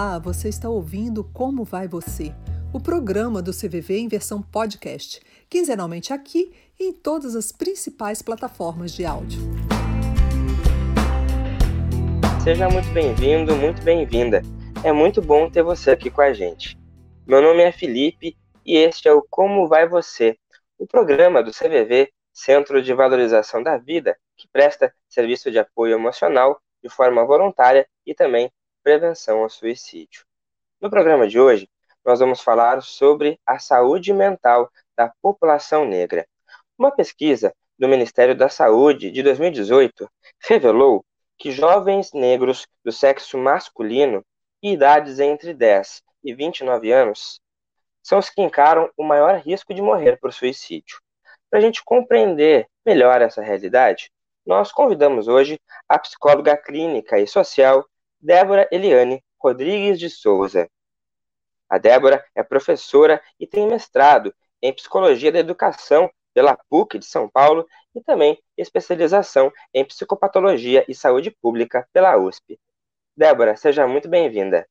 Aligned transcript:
Olá, 0.00 0.16
você 0.20 0.48
está 0.48 0.68
ouvindo 0.68 1.24
Como 1.24 1.64
Vai 1.64 1.88
Você? 1.88 2.32
O 2.72 2.78
programa 2.78 3.42
do 3.42 3.50
CVV 3.50 3.98
em 3.98 4.06
versão 4.06 4.40
podcast, 4.40 5.20
quinzenalmente 5.50 6.12
aqui 6.12 6.54
e 6.78 6.84
em 6.84 6.92
todas 6.92 7.34
as 7.34 7.50
principais 7.50 8.22
plataformas 8.22 8.92
de 8.92 9.04
áudio. 9.04 9.40
Seja 12.44 12.68
muito 12.68 12.88
bem-vindo, 12.92 13.56
muito 13.56 13.82
bem-vinda. 13.82 14.40
É 14.84 14.92
muito 14.92 15.20
bom 15.20 15.50
ter 15.50 15.64
você 15.64 15.90
aqui 15.90 16.10
com 16.10 16.20
a 16.20 16.32
gente. 16.32 16.78
Meu 17.26 17.42
nome 17.42 17.64
é 17.64 17.72
Felipe 17.72 18.36
e 18.64 18.76
este 18.76 19.08
é 19.08 19.12
o 19.12 19.26
Como 19.28 19.66
Vai 19.66 19.88
Você, 19.88 20.38
o 20.78 20.86
programa 20.86 21.42
do 21.42 21.50
CVV, 21.50 22.08
Centro 22.32 22.80
de 22.80 22.94
Valorização 22.94 23.64
da 23.64 23.76
Vida, 23.76 24.16
que 24.36 24.46
presta 24.52 24.94
serviço 25.08 25.50
de 25.50 25.58
apoio 25.58 25.94
emocional 25.94 26.60
de 26.80 26.88
forma 26.88 27.26
voluntária 27.26 27.84
e 28.06 28.14
também 28.14 28.48
prevenção 28.88 29.42
ao 29.42 29.50
suicídio. 29.50 30.24
No 30.80 30.88
programa 30.88 31.28
de 31.28 31.38
hoje, 31.38 31.68
nós 32.02 32.20
vamos 32.20 32.40
falar 32.40 32.80
sobre 32.82 33.38
a 33.44 33.58
saúde 33.58 34.14
mental 34.14 34.70
da 34.96 35.12
população 35.20 35.84
negra. 35.84 36.26
Uma 36.78 36.90
pesquisa 36.90 37.54
do 37.78 37.86
Ministério 37.86 38.34
da 38.34 38.48
Saúde 38.48 39.10
de 39.10 39.22
2018 39.22 40.10
revelou 40.40 41.04
que 41.36 41.50
jovens 41.50 42.14
negros 42.14 42.66
do 42.82 42.90
sexo 42.90 43.36
masculino 43.36 44.24
e 44.62 44.72
idades 44.72 45.20
entre 45.20 45.52
10 45.52 46.02
e 46.24 46.34
29 46.34 46.90
anos 46.90 47.42
são 48.02 48.18
os 48.18 48.30
que 48.30 48.40
encaram 48.40 48.90
o 48.96 49.04
maior 49.04 49.38
risco 49.38 49.74
de 49.74 49.82
morrer 49.82 50.16
por 50.18 50.32
suicídio. 50.32 50.98
Para 51.50 51.58
a 51.58 51.62
gente 51.62 51.84
compreender 51.84 52.66
melhor 52.86 53.20
essa 53.20 53.42
realidade, 53.42 54.10
nós 54.46 54.72
convidamos 54.72 55.28
hoje 55.28 55.60
a 55.86 55.98
psicóloga 55.98 56.56
clínica 56.56 57.18
e 57.18 57.26
social 57.26 57.86
Débora 58.20 58.68
Eliane 58.72 59.22
Rodrigues 59.40 59.98
de 59.98 60.10
Souza. 60.10 60.68
A 61.68 61.78
Débora 61.78 62.24
é 62.34 62.42
professora 62.42 63.22
e 63.38 63.46
tem 63.46 63.68
mestrado 63.68 64.34
em 64.60 64.72
Psicologia 64.72 65.30
da 65.30 65.38
Educação 65.38 66.10
pela 66.34 66.56
PUC 66.68 66.98
de 66.98 67.06
São 67.06 67.28
Paulo 67.28 67.66
e 67.94 68.00
também 68.00 68.38
especialização 68.56 69.52
em 69.72 69.84
Psicopatologia 69.84 70.84
e 70.88 70.94
Saúde 70.94 71.30
Pública 71.30 71.86
pela 71.92 72.16
USP. 72.16 72.58
Débora, 73.16 73.56
seja 73.56 73.86
muito 73.86 74.08
bem-vinda. 74.08 74.66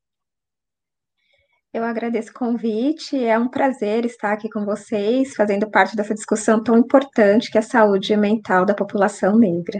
Eu 1.73 1.83
agradeço 1.83 2.31
o 2.31 2.33
convite, 2.33 3.23
é 3.23 3.37
um 3.37 3.47
prazer 3.47 4.05
estar 4.05 4.33
aqui 4.33 4.49
com 4.49 4.65
vocês, 4.65 5.35
fazendo 5.35 5.69
parte 5.69 5.95
dessa 5.95 6.13
discussão 6.13 6.63
tão 6.63 6.77
importante 6.77 7.51
que 7.51 7.57
é 7.57 7.61
a 7.61 7.63
saúde 7.63 8.15
mental 8.17 8.65
da 8.65 8.73
população 8.73 9.37
negra. 9.37 9.79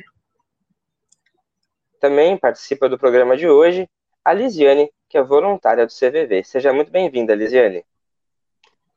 Também 1.99 2.37
participa 2.37 2.87
do 2.87 2.97
programa 2.97 3.35
de 3.35 3.47
hoje 3.47 3.89
a 4.23 4.33
Lisiane, 4.33 4.91
que 5.07 5.17
é 5.17 5.23
voluntária 5.23 5.85
do 5.85 5.91
CVV. 5.91 6.43
Seja 6.43 6.73
muito 6.73 6.91
bem-vinda, 6.91 7.33
Lisiane. 7.33 7.85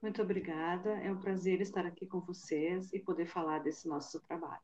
Muito 0.02 0.22
obrigada. 0.22 0.90
É 1.04 1.10
um 1.10 1.16
prazer 1.16 1.60
estar 1.60 1.86
aqui 1.86 2.06
com 2.06 2.20
vocês 2.20 2.92
e 2.92 2.98
poder 2.98 3.26
falar 3.26 3.60
desse 3.60 3.86
nosso 3.86 4.18
trabalho. 4.20 4.60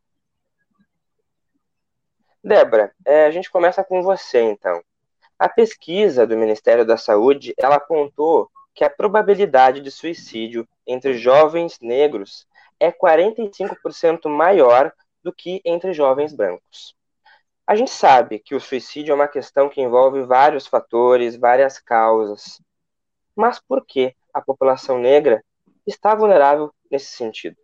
Débora, 2.42 2.92
é, 3.04 3.26
a 3.26 3.30
gente 3.30 3.50
começa 3.50 3.84
com 3.84 4.02
você, 4.02 4.40
então. 4.40 4.82
A 5.38 5.48
pesquisa 5.48 6.26
do 6.26 6.36
Ministério 6.36 6.84
da 6.84 6.96
Saúde, 6.96 7.54
ela 7.58 7.76
apontou 7.76 8.50
que 8.74 8.84
a 8.84 8.90
probabilidade 8.90 9.80
de 9.80 9.90
suicídio 9.90 10.66
entre 10.86 11.14
jovens 11.14 11.78
negros 11.80 12.46
é 12.80 12.90
45% 12.90 14.28
maior 14.28 14.92
do 15.22 15.32
que 15.32 15.60
entre 15.64 15.92
jovens 15.92 16.32
brancos. 16.32 16.94
A 17.66 17.74
gente 17.74 17.90
sabe 17.90 18.38
que 18.38 18.54
o 18.54 18.60
suicídio 18.60 19.12
é 19.12 19.14
uma 19.14 19.26
questão 19.26 19.68
que 19.68 19.80
envolve 19.80 20.22
vários 20.22 20.66
fatores, 20.66 21.36
várias 21.36 21.80
causas. 21.80 22.60
Mas 23.34 23.58
por 23.58 23.84
que 23.84 24.14
a 24.32 24.40
população 24.40 24.98
negra 24.98 25.44
está 25.86 26.14
vulnerável 26.14 26.72
nesse 26.90 27.16
sentido? 27.16 27.56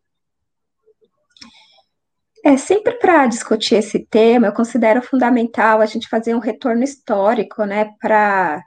É, 2.44 2.56
sempre 2.56 2.94
para 2.94 3.26
discutir 3.26 3.76
esse 3.76 4.00
tema, 4.00 4.48
eu 4.48 4.52
considero 4.52 5.00
fundamental 5.00 5.80
a 5.80 5.86
gente 5.86 6.08
fazer 6.08 6.34
um 6.34 6.40
retorno 6.40 6.82
histórico, 6.82 7.64
né, 7.64 7.94
para 8.00 8.62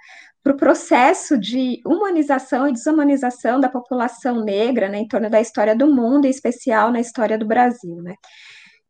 para 0.45 0.53
o 0.53 0.57
processo 0.57 1.39
de 1.39 1.81
humanização 1.83 2.67
e 2.67 2.71
desumanização 2.71 3.59
da 3.59 3.67
população 3.67 4.45
negra 4.45 4.87
né, 4.87 4.99
em 4.99 5.07
torno 5.07 5.27
da 5.27 5.41
história 5.41 5.75
do 5.75 5.87
mundo, 5.87 6.25
em 6.27 6.29
especial 6.29 6.91
na 6.91 6.99
história 6.99 7.35
do 7.35 7.47
Brasil. 7.47 7.95
Né? 8.03 8.13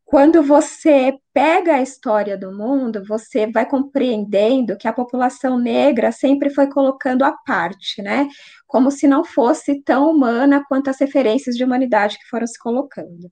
Quando 0.05 0.43
você 0.43 1.17
pega 1.33 1.75
a 1.75 1.81
história 1.81 2.37
do 2.37 2.55
mundo, 2.55 3.03
você 3.07 3.47
vai 3.47 3.67
compreendendo 3.67 4.77
que 4.77 4.87
a 4.87 4.93
população 4.93 5.57
negra 5.57 6.11
sempre 6.11 6.51
foi 6.51 6.67
colocando 6.69 7.25
à 7.25 7.31
parte, 7.45 8.03
né? 8.03 8.27
Como 8.67 8.91
se 8.91 9.07
não 9.07 9.25
fosse 9.25 9.81
tão 9.81 10.11
humana 10.11 10.63
quanto 10.69 10.91
as 10.91 10.99
referências 10.99 11.55
de 11.57 11.63
humanidade 11.63 12.19
que 12.19 12.29
foram 12.29 12.45
se 12.45 12.59
colocando. 12.59 13.31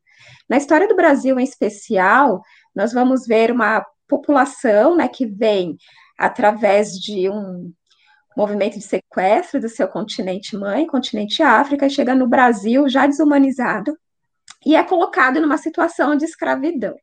Na 0.49 0.57
história 0.57 0.87
do 0.87 0.95
Brasil, 0.95 1.39
em 1.39 1.43
especial, 1.43 2.41
nós 2.75 2.91
vamos 2.91 3.27
ver 3.27 3.51
uma 3.51 3.85
população, 4.07 4.97
né, 4.97 5.07
que 5.07 5.27
vem 5.27 5.77
através 6.17 6.91
de 6.93 7.29
um 7.29 7.71
movimento 8.35 8.79
de 8.79 8.83
sequestro 8.83 9.61
do 9.61 9.69
seu 9.69 9.87
continente 9.87 10.57
mãe, 10.57 10.87
continente 10.87 11.43
África, 11.43 11.85
e 11.85 11.89
chega 11.89 12.15
no 12.15 12.27
Brasil 12.27 12.89
já 12.89 13.05
desumanizado, 13.05 13.95
e 14.65 14.75
é 14.75 14.83
colocado 14.83 15.39
numa 15.39 15.57
situação 15.57 16.15
de 16.15 16.25
escravidão. 16.25 16.95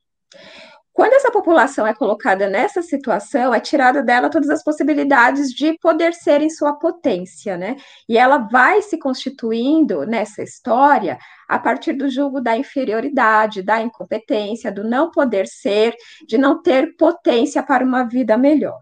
Quando 0.93 1.15
essa 1.15 1.31
população 1.31 1.87
é 1.87 1.94
colocada 1.94 2.48
nessa 2.48 2.82
situação, 2.82 3.54
é 3.54 3.60
tirada 3.60 4.03
dela 4.03 4.28
todas 4.28 4.50
as 4.50 4.62
possibilidades 4.62 5.48
de 5.50 5.78
poder 5.78 6.12
ser 6.12 6.43
em 6.43 6.50
sua 6.50 6.75
potência, 6.75 7.56
né? 7.56 7.76
E 8.09 8.19
ela 8.19 8.38
vai 8.38 8.82
se 8.82 8.99
constituindo 8.99 10.04
nessa 10.04 10.43
história 10.43 11.16
a 11.49 11.59
partir 11.59 11.94
do 11.94 12.10
julgo 12.10 12.41
da 12.41 12.56
inferioridade, 12.56 13.62
da 13.62 13.81
incompetência, 13.81 14.70
do 14.70 14.84
não 14.84 15.10
poder 15.10 15.47
ser, 15.47 15.94
de 16.26 16.37
não 16.37 16.60
ter 16.60 16.94
potência 16.97 17.62
para 17.62 17.84
uma 17.84 18.04
vida 18.04 18.37
melhor. 18.37 18.81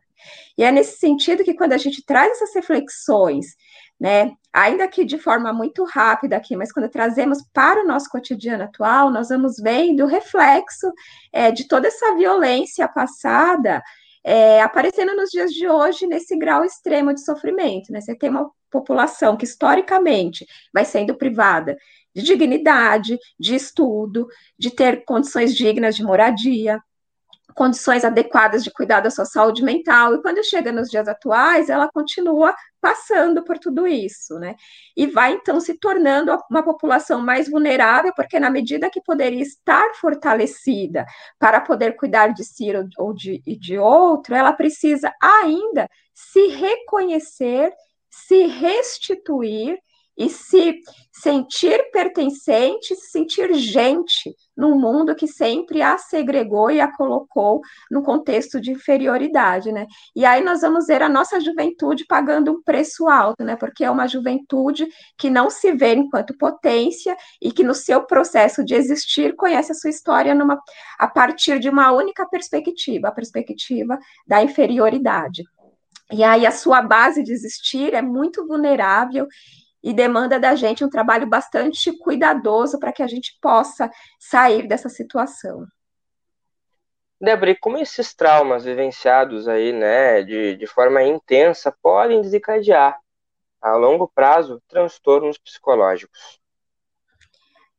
E 0.57 0.65
é 0.65 0.73
nesse 0.73 0.99
sentido 0.99 1.45
que 1.45 1.55
quando 1.55 1.75
a 1.75 1.79
gente 1.79 2.05
traz 2.05 2.33
essas 2.33 2.55
reflexões 2.55 3.55
né? 4.01 4.31
Ainda 4.59 4.89
que 4.89 5.05
de 5.05 5.19
forma 5.19 5.53
muito 5.53 5.85
rápida 5.85 6.37
aqui, 6.37 6.57
mas 6.57 6.73
quando 6.73 6.89
trazemos 6.89 7.39
para 7.53 7.85
o 7.85 7.87
nosso 7.87 8.11
cotidiano 8.11 8.65
atual, 8.65 9.09
nós 9.09 9.29
vamos 9.29 9.55
vendo 9.57 10.03
o 10.03 10.09
reflexo 10.09 10.93
é, 11.33 11.53
de 11.53 11.69
toda 11.69 11.87
essa 11.87 12.17
violência 12.17 12.89
passada 12.89 13.81
é, 14.25 14.61
aparecendo 14.61 15.15
nos 15.15 15.31
dias 15.31 15.53
de 15.53 15.69
hoje 15.69 16.09
nesse 16.09 16.37
grau 16.37 16.65
extremo 16.65 17.15
de 17.15 17.25
sofrimento. 17.25 17.93
Né? 17.93 18.01
Você 18.01 18.17
tem 18.17 18.31
uma 18.31 18.51
população 18.69 19.37
que 19.37 19.45
historicamente 19.45 20.45
vai 20.75 20.85
sendo 20.85 21.15
privada 21.15 21.77
de 22.13 22.23
dignidade, 22.23 23.17
de 23.39 23.55
estudo, 23.55 24.27
de 24.59 24.73
ter 24.73 25.05
condições 25.05 25.55
dignas 25.55 25.95
de 25.95 26.03
moradia, 26.03 26.83
condições 27.59 28.05
adequadas 28.05 28.63
de 28.63 28.71
cuidar 28.71 29.01
da 29.01 29.11
sua 29.11 29.25
saúde 29.25 29.65
mental, 29.65 30.15
e 30.15 30.23
quando 30.23 30.45
chega 30.45 30.71
nos 30.71 30.89
dias 30.89 31.09
atuais, 31.09 31.69
ela 31.69 31.91
continua 31.93 32.55
passando 32.81 33.43
por 33.43 33.59
tudo 33.59 33.85
isso, 33.85 34.39
né? 34.39 34.55
E 34.97 35.09
vai 35.09 35.33
então 35.33 35.61
se 35.61 35.75
tornando 35.75 36.39
uma 36.49 36.63
população 36.63 37.21
mais 37.21 37.51
vulnerável, 37.51 38.13
porque 38.15 38.39
na 38.39 38.49
medida 38.49 38.89
que 38.89 39.03
poderia 39.03 39.43
estar 39.43 39.93
fortalecida 39.97 41.05
para 41.37 41.61
poder 41.61 41.97
cuidar 41.97 42.29
de 42.29 42.45
si 42.45 42.69
ou 42.97 43.13
de, 43.13 43.43
de 43.59 43.77
outro, 43.77 44.37
ela 44.37 44.53
precisa 44.53 45.13
ainda 45.21 45.91
se 46.15 46.47
reconhecer, 46.47 47.73
se 48.09 48.47
restituir 48.47 49.77
e 50.19 50.29
se 50.29 50.81
sentir 51.13 51.91
pertencente, 51.93 52.95
se 52.97 53.11
sentir 53.11 53.55
gente 53.55 54.35
num 54.57 54.79
mundo 54.79 55.15
que 55.15 55.29
sempre 55.29 55.81
a 55.81 55.97
segregou 55.97 56.71
e 56.71 56.81
a 56.81 56.93
colocou 56.93 57.61
no 57.89 58.03
contexto 58.03 58.61
de 58.61 58.73
inferioridade, 58.73 59.71
né? 59.71 59.87
E 60.15 60.25
aí 60.25 60.43
nós 60.43 60.61
vamos 60.61 60.87
ver 60.87 61.03
a 61.03 61.09
nossa 61.09 61.41
juventude 61.41 62.05
pagando 62.05 62.51
um 62.51 62.63
preço 62.63 63.09
alto, 63.09 63.45
né? 63.45 63.55
Porque 63.55 63.85
é 63.85 63.91
uma 63.91 64.09
juventude 64.09 64.89
que 65.17 65.31
não 65.31 65.49
se 65.49 65.73
vê 65.73 65.95
enquanto 65.95 66.37
potência 66.37 67.17
e 67.41 67.53
que 67.53 67.63
no 67.63 67.75
seu 67.75 68.03
processo 68.03 68.65
de 68.65 68.75
existir 68.75 69.37
conhece 69.37 69.71
a 69.71 69.75
sua 69.77 69.91
história 69.91 70.35
numa, 70.35 70.61
a 70.99 71.07
partir 71.07 71.61
de 71.61 71.69
uma 71.69 71.93
única 71.93 72.27
perspectiva, 72.29 73.09
a 73.09 73.13
perspectiva 73.13 73.99
da 74.27 74.43
inferioridade. 74.43 75.45
E 76.11 76.25
aí 76.25 76.47
a 76.47 76.51
sua 76.51 76.81
base 76.81 77.23
de 77.23 77.33
existir 77.33 77.93
é 77.93 78.01
muito 78.01 78.47
vulnerável 78.47 79.29
e 79.83 79.93
demanda 79.93 80.39
da 80.39 80.55
gente 80.55 80.85
um 80.85 80.91
trabalho 80.91 81.27
bastante 81.27 81.97
cuidadoso 81.99 82.79
para 82.79 82.93
que 82.93 83.03
a 83.03 83.07
gente 83.07 83.39
possa 83.41 83.91
sair 84.19 84.67
dessa 84.67 84.89
situação. 84.89 85.67
Débora, 87.21 87.57
como 87.61 87.79
esses 87.79 88.15
traumas 88.15 88.65
vivenciados 88.65 89.49
aí, 89.49 89.73
né, 89.73 90.23
de, 90.23 90.55
de 90.57 90.67
forma 90.67 91.03
intensa, 91.03 91.77
podem 91.83 92.21
desencadear, 92.21 92.99
a 93.61 93.75
longo 93.75 94.07
prazo, 94.07 94.63
transtornos 94.69 95.37
psicológicos? 95.37 96.41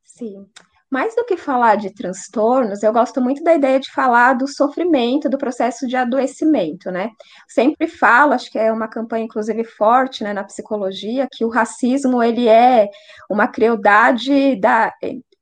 Sim. 0.03 0.49
Mais 0.89 1.15
do 1.15 1.23
que 1.25 1.37
falar 1.37 1.75
de 1.75 1.93
transtornos, 1.93 2.81
eu 2.81 2.91
gosto 2.91 3.21
muito 3.21 3.43
da 3.43 3.53
ideia 3.53 3.79
de 3.79 3.91
falar 3.91 4.33
do 4.33 4.47
sofrimento, 4.47 5.29
do 5.29 5.37
processo 5.37 5.87
de 5.87 5.95
adoecimento, 5.95 6.89
né? 6.91 7.11
Sempre 7.47 7.87
falo, 7.87 8.33
acho 8.33 8.51
que 8.51 8.57
é 8.57 8.71
uma 8.71 8.87
campanha 8.87 9.25
inclusive 9.25 9.63
forte, 9.63 10.23
né, 10.23 10.33
na 10.33 10.43
psicologia, 10.43 11.27
que 11.31 11.45
o 11.45 11.49
racismo 11.49 12.23
ele 12.23 12.47
é 12.47 12.89
uma 13.29 13.47
crueldade 13.47 14.55
da 14.59 14.91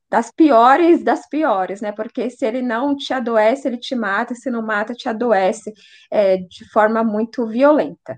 das 0.09 0.31
piores 0.31 1.03
das 1.03 1.27
piores, 1.27 1.81
né? 1.81 1.91
Porque 1.91 2.29
se 2.29 2.45
ele 2.45 2.61
não 2.61 2.95
te 2.95 3.13
adoece, 3.13 3.67
ele 3.67 3.77
te 3.77 3.95
mata, 3.95 4.33
se 4.35 4.49
não 4.49 4.61
mata, 4.61 4.93
te 4.93 5.09
adoece 5.09 5.73
é, 6.11 6.37
de 6.37 6.69
forma 6.71 7.03
muito 7.03 7.45
violenta. 7.45 8.17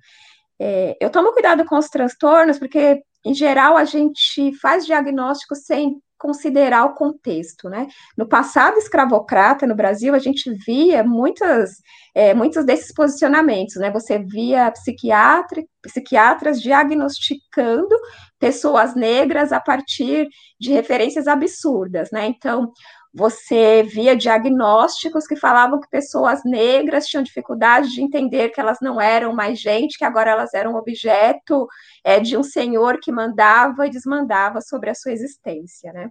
É, 0.60 0.98
eu 1.00 1.10
tomo 1.10 1.34
cuidado 1.34 1.66
com 1.66 1.78
os 1.78 1.88
transtornos, 1.88 2.60
porque, 2.60 3.02
em 3.26 3.34
geral, 3.34 3.78
a 3.78 3.86
gente 3.86 4.54
faz 4.60 4.86
diagnóstico 4.86 5.56
sem 5.56 6.02
considerar 6.20 6.84
o 6.86 6.94
contexto, 6.94 7.70
né? 7.70 7.88
No 8.18 8.28
passado 8.28 8.78
escravocrata 8.78 9.66
no 9.66 9.74
Brasil, 9.74 10.14
a 10.14 10.20
gente 10.20 10.54
via 10.66 11.04
muitas, 11.04 11.78
é, 12.14 12.34
muitos 12.34 12.66
desses 12.66 12.94
posicionamentos, 12.94 13.78
né? 13.78 13.90
Você 13.90 14.20
via 14.20 14.70
psiquiatra, 14.72 15.64
psiquiatras 15.82 16.62
diagnosticando 16.62 17.96
pessoas 18.38 18.94
negras 18.96 19.54
a 19.54 19.62
partir 19.62 20.28
de 20.60 20.72
referências 20.72 21.26
absurdas, 21.26 22.12
né? 22.12 22.28
Então, 22.28 22.72
você 23.14 23.84
via 23.84 24.16
diagnósticos 24.16 25.26
que 25.26 25.36
falavam 25.36 25.80
que 25.80 25.90
pessoas 25.90 26.42
negras 26.46 27.08
tinham 27.08 27.24
dificuldade 27.24 27.90
de 27.90 28.02
entender 28.02 28.50
que 28.50 28.60
elas 28.60 28.78
não 28.82 29.02
eram 29.02 29.34
mais 29.34 29.60
gente, 29.60 29.98
que 29.98 30.06
agora 30.06 30.32
elas 30.32 30.54
eram 30.54 30.76
objeto 30.76 31.68
é, 32.04 32.20
de 32.20 32.38
um 32.38 32.44
senhor 32.44 33.00
que 33.02 33.12
mandava 33.12 33.88
e 33.88 33.90
desmandava 33.90 34.62
sobre 34.62 34.90
a 34.90 34.96
sua 34.96 35.12
existência, 35.12 35.92
né? 35.92 36.10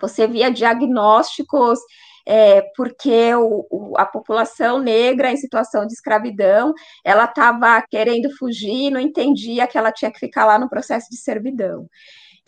Você 0.00 0.26
via 0.26 0.50
diagnósticos 0.50 1.78
é, 2.26 2.60
porque 2.76 3.34
o, 3.34 3.66
o, 3.70 3.94
a 3.96 4.04
população 4.04 4.78
negra 4.80 5.32
em 5.32 5.36
situação 5.38 5.86
de 5.86 5.94
escravidão, 5.94 6.74
ela 7.02 7.24
estava 7.24 7.80
querendo 7.88 8.28
fugir, 8.36 8.90
não 8.90 9.00
entendia 9.00 9.66
que 9.66 9.78
ela 9.78 9.90
tinha 9.90 10.10
que 10.10 10.18
ficar 10.18 10.44
lá 10.44 10.58
no 10.58 10.68
processo 10.68 11.08
de 11.10 11.16
servidão. 11.16 11.88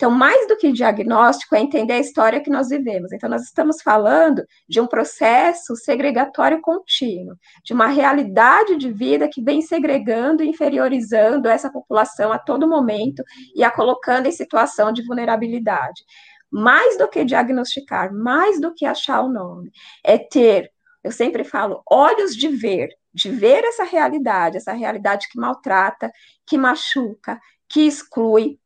Então, 0.01 0.09
mais 0.09 0.47
do 0.47 0.57
que 0.57 0.71
diagnóstico, 0.71 1.55
é 1.55 1.59
entender 1.59 1.93
a 1.93 1.99
história 1.99 2.41
que 2.41 2.49
nós 2.49 2.69
vivemos. 2.69 3.11
Então, 3.13 3.29
nós 3.29 3.43
estamos 3.43 3.83
falando 3.83 4.43
de 4.67 4.81
um 4.81 4.87
processo 4.87 5.75
segregatório 5.75 6.59
contínuo, 6.59 7.35
de 7.63 7.71
uma 7.71 7.85
realidade 7.85 8.77
de 8.77 8.91
vida 8.91 9.29
que 9.31 9.43
vem 9.43 9.61
segregando 9.61 10.41
e 10.41 10.47
inferiorizando 10.47 11.47
essa 11.47 11.71
população 11.71 12.33
a 12.33 12.39
todo 12.39 12.67
momento 12.67 13.23
e 13.55 13.63
a 13.63 13.69
colocando 13.69 14.25
em 14.25 14.31
situação 14.31 14.91
de 14.91 15.05
vulnerabilidade. 15.05 16.03
Mais 16.49 16.97
do 16.97 17.07
que 17.07 17.23
diagnosticar, 17.23 18.11
mais 18.11 18.59
do 18.59 18.73
que 18.73 18.87
achar 18.87 19.21
o 19.21 19.31
nome, 19.31 19.69
é 20.03 20.17
ter, 20.17 20.71
eu 21.03 21.11
sempre 21.11 21.43
falo, 21.43 21.83
olhos 21.87 22.35
de 22.35 22.47
ver, 22.47 22.89
de 23.13 23.29
ver 23.29 23.63
essa 23.65 23.83
realidade, 23.83 24.57
essa 24.57 24.73
realidade 24.73 25.29
que 25.29 25.39
maltrata, 25.39 26.11
que 26.43 26.57
machuca, 26.57 27.39
que 27.69 27.81
exclui, 27.81 28.57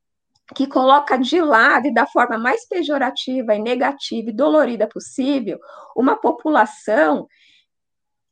que 0.53 0.67
coloca 0.67 1.17
de 1.17 1.41
lado 1.41 1.87
e 1.87 1.93
da 1.93 2.05
forma 2.05 2.37
mais 2.37 2.67
pejorativa 2.67 3.55
e 3.55 3.59
negativa 3.59 4.29
e 4.29 4.33
dolorida 4.33 4.87
possível 4.87 5.59
uma 5.95 6.15
população 6.15 7.27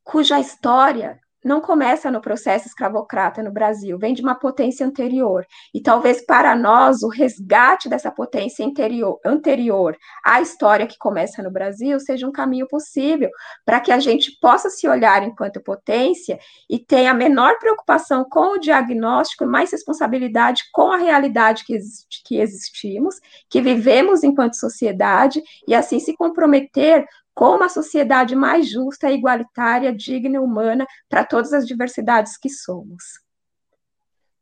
cuja 0.03 0.39
história 0.39 1.19
não 1.43 1.61
começa 1.61 2.09
no 2.09 2.21
processo 2.21 2.67
escravocrata 2.67 3.43
no 3.43 3.51
Brasil, 3.51 3.97
vem 3.97 4.13
de 4.13 4.21
uma 4.21 4.35
potência 4.35 4.85
anterior. 4.85 5.45
E 5.73 5.81
talvez 5.81 6.25
para 6.25 6.55
nós 6.55 7.03
o 7.03 7.09
resgate 7.09 7.89
dessa 7.89 8.11
potência 8.11 8.65
anterior, 8.65 9.19
anterior 9.25 9.97
à 10.23 10.41
história 10.41 10.87
que 10.87 10.97
começa 10.97 11.43
no 11.43 11.51
Brasil 11.51 11.99
seja 11.99 12.27
um 12.27 12.31
caminho 12.31 12.67
possível 12.67 13.29
para 13.65 13.79
que 13.79 13.91
a 13.91 13.99
gente 13.99 14.37
possa 14.39 14.69
se 14.69 14.87
olhar 14.87 15.23
enquanto 15.23 15.61
potência 15.61 16.39
e 16.69 16.79
tenha 16.79 17.13
menor 17.13 17.57
preocupação 17.59 18.25
com 18.29 18.55
o 18.55 18.59
diagnóstico 18.59 19.43
e 19.43 19.47
mais 19.47 19.71
responsabilidade 19.71 20.63
com 20.71 20.91
a 20.91 20.97
realidade 20.97 21.65
que, 21.65 21.73
existe, 21.73 22.21
que 22.25 22.37
existimos, 22.37 23.15
que 23.49 23.61
vivemos 23.61 24.23
enquanto 24.23 24.55
sociedade 24.55 25.41
e 25.67 25.75
assim 25.75 25.99
se 25.99 26.15
comprometer 26.15 27.05
com 27.33 27.55
uma 27.55 27.69
sociedade 27.69 28.35
mais 28.35 28.69
justa, 28.69 29.11
igualitária, 29.11 29.93
digna 29.93 30.35
e 30.35 30.39
humana 30.39 30.85
para 31.09 31.25
todas 31.25 31.53
as 31.53 31.65
diversidades 31.65 32.37
que 32.37 32.49
somos. 32.49 33.03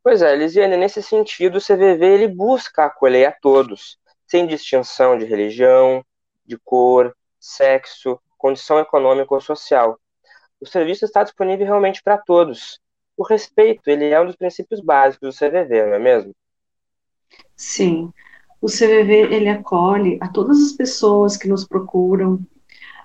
Pois 0.02 0.20
é, 0.20 0.34
Lisiane, 0.34 0.76
nesse 0.76 1.02
sentido, 1.02 1.58
o 1.58 1.60
CVV 1.60 2.04
ele 2.04 2.28
busca 2.28 2.84
acolher 2.84 3.26
a 3.26 3.32
todos, 3.32 3.98
sem 4.26 4.46
distinção 4.46 5.16
de 5.16 5.24
religião, 5.24 6.04
de 6.44 6.58
cor, 6.58 7.16
sexo, 7.38 8.20
condição 8.36 8.78
econômica 8.80 9.32
ou 9.32 9.40
social. 9.40 9.98
O 10.60 10.66
serviço 10.66 11.04
está 11.04 11.22
disponível 11.22 11.66
realmente 11.66 12.02
para 12.02 12.18
todos. 12.18 12.80
O 13.16 13.22
respeito, 13.22 13.88
ele 13.88 14.06
é 14.06 14.20
um 14.20 14.26
dos 14.26 14.36
princípios 14.36 14.80
básicos 14.80 15.34
do 15.34 15.38
CVV, 15.38 15.86
não 15.86 15.94
é 15.94 15.98
mesmo? 15.98 16.34
Sim. 17.56 18.12
O 18.60 18.66
CVV, 18.66 19.34
ele 19.34 19.48
acolhe 19.48 20.18
a 20.20 20.28
todas 20.28 20.60
as 20.60 20.72
pessoas 20.72 21.36
que 21.36 21.48
nos 21.48 21.64
procuram, 21.64 22.40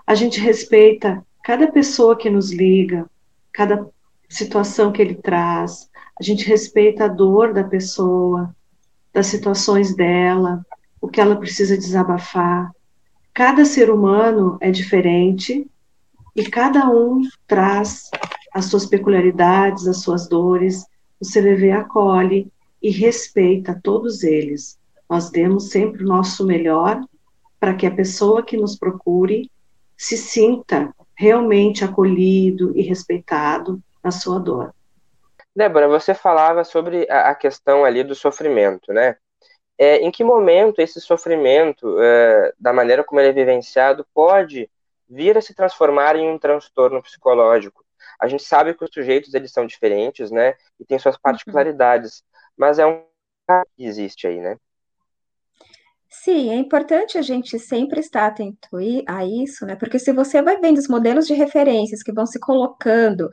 a 0.07 0.15
gente 0.15 0.39
respeita 0.39 1.21
cada 1.43 1.69
pessoa 1.69 2.15
que 2.15 2.29
nos 2.29 2.49
liga, 2.53 3.05
cada 3.51 3.85
situação 4.29 4.89
que 4.89 5.01
ele 5.01 5.15
traz, 5.15 5.89
a 6.17 6.23
gente 6.23 6.47
respeita 6.47 7.05
a 7.05 7.09
dor 7.09 7.53
da 7.53 7.63
pessoa, 7.63 8.55
das 9.13 9.27
situações 9.27 9.93
dela, 9.93 10.65
o 11.01 11.09
que 11.09 11.19
ela 11.19 11.35
precisa 11.35 11.77
desabafar. 11.77 12.71
Cada 13.33 13.65
ser 13.65 13.91
humano 13.91 14.57
é 14.61 14.71
diferente 14.71 15.69
e 16.33 16.45
cada 16.45 16.89
um 16.89 17.21
traz 17.45 18.09
as 18.53 18.65
suas 18.65 18.85
peculiaridades, 18.85 19.87
as 19.87 20.01
suas 20.01 20.27
dores. 20.27 20.85
O 21.19 21.25
CVV 21.25 21.71
acolhe 21.71 22.51
e 22.81 22.89
respeita 22.89 23.79
todos 23.83 24.23
eles. 24.23 24.79
Nós 25.09 25.29
demos 25.29 25.69
sempre 25.69 26.03
o 26.03 26.07
nosso 26.07 26.45
melhor 26.45 27.01
para 27.59 27.73
que 27.73 27.85
a 27.85 27.91
pessoa 27.91 28.43
que 28.43 28.55
nos 28.55 28.77
procure 28.77 29.49
se 29.97 30.15
sinta 30.15 30.93
realmente 31.15 31.83
acolhido 31.83 32.77
e 32.77 32.81
respeitado 32.83 33.81
na 34.03 34.11
sua 34.11 34.39
dor. 34.39 34.73
Débora, 35.55 35.87
você 35.87 36.13
falava 36.13 36.63
sobre 36.63 37.09
a, 37.09 37.33
questão 37.33 37.83
ali 37.83 38.03
do 38.03 38.13
sofrimento, 38.13 38.93
né? 38.93 39.17
É, 39.75 39.97
em 39.97 40.11
que 40.11 40.23
momento 40.23 40.79
esse 40.79 41.01
sofrimento, 41.01 41.99
é, 41.99 42.53
da 42.59 42.71
maneira 42.71 43.03
como 43.03 43.19
ele 43.19 43.29
é 43.29 43.33
vivenciado, 43.33 44.05
pode 44.13 44.69
vir 45.09 45.35
a 45.37 45.41
se 45.41 45.55
transformar 45.55 46.15
em 46.15 46.29
um 46.29 46.37
transtorno 46.37 47.01
psicológico? 47.01 47.83
A 48.19 48.27
gente 48.27 48.43
sabe 48.43 48.73
que 48.75 48.83
os 48.83 48.91
sujeitos 48.93 49.33
eles 49.33 49.51
são 49.51 49.65
diferentes, 49.65 50.29
né? 50.29 50.55
E 50.79 50.85
têm 50.85 50.99
suas 50.99 51.15
uhum. 51.15 51.21
particularidades, 51.23 52.23
mas 52.55 52.77
é 52.77 52.85
um 52.85 53.03
que 53.75 53.85
existe 53.85 54.27
aí, 54.27 54.39
né? 54.39 54.57
Sim, 56.23 56.49
é 56.49 56.55
importante 56.55 57.17
a 57.17 57.21
gente 57.21 57.57
sempre 57.59 57.99
estar 57.99 58.27
atento 58.27 58.69
a 59.07 59.25
isso, 59.25 59.65
né? 59.65 59.75
Porque 59.75 59.99
se 59.99 60.11
você 60.11 60.41
vai 60.41 60.59
vendo 60.59 60.77
os 60.77 60.87
modelos 60.87 61.27
de 61.27 61.33
referências 61.33 62.01
que 62.03 62.11
vão 62.11 62.25
se 62.25 62.39
colocando 62.39 63.29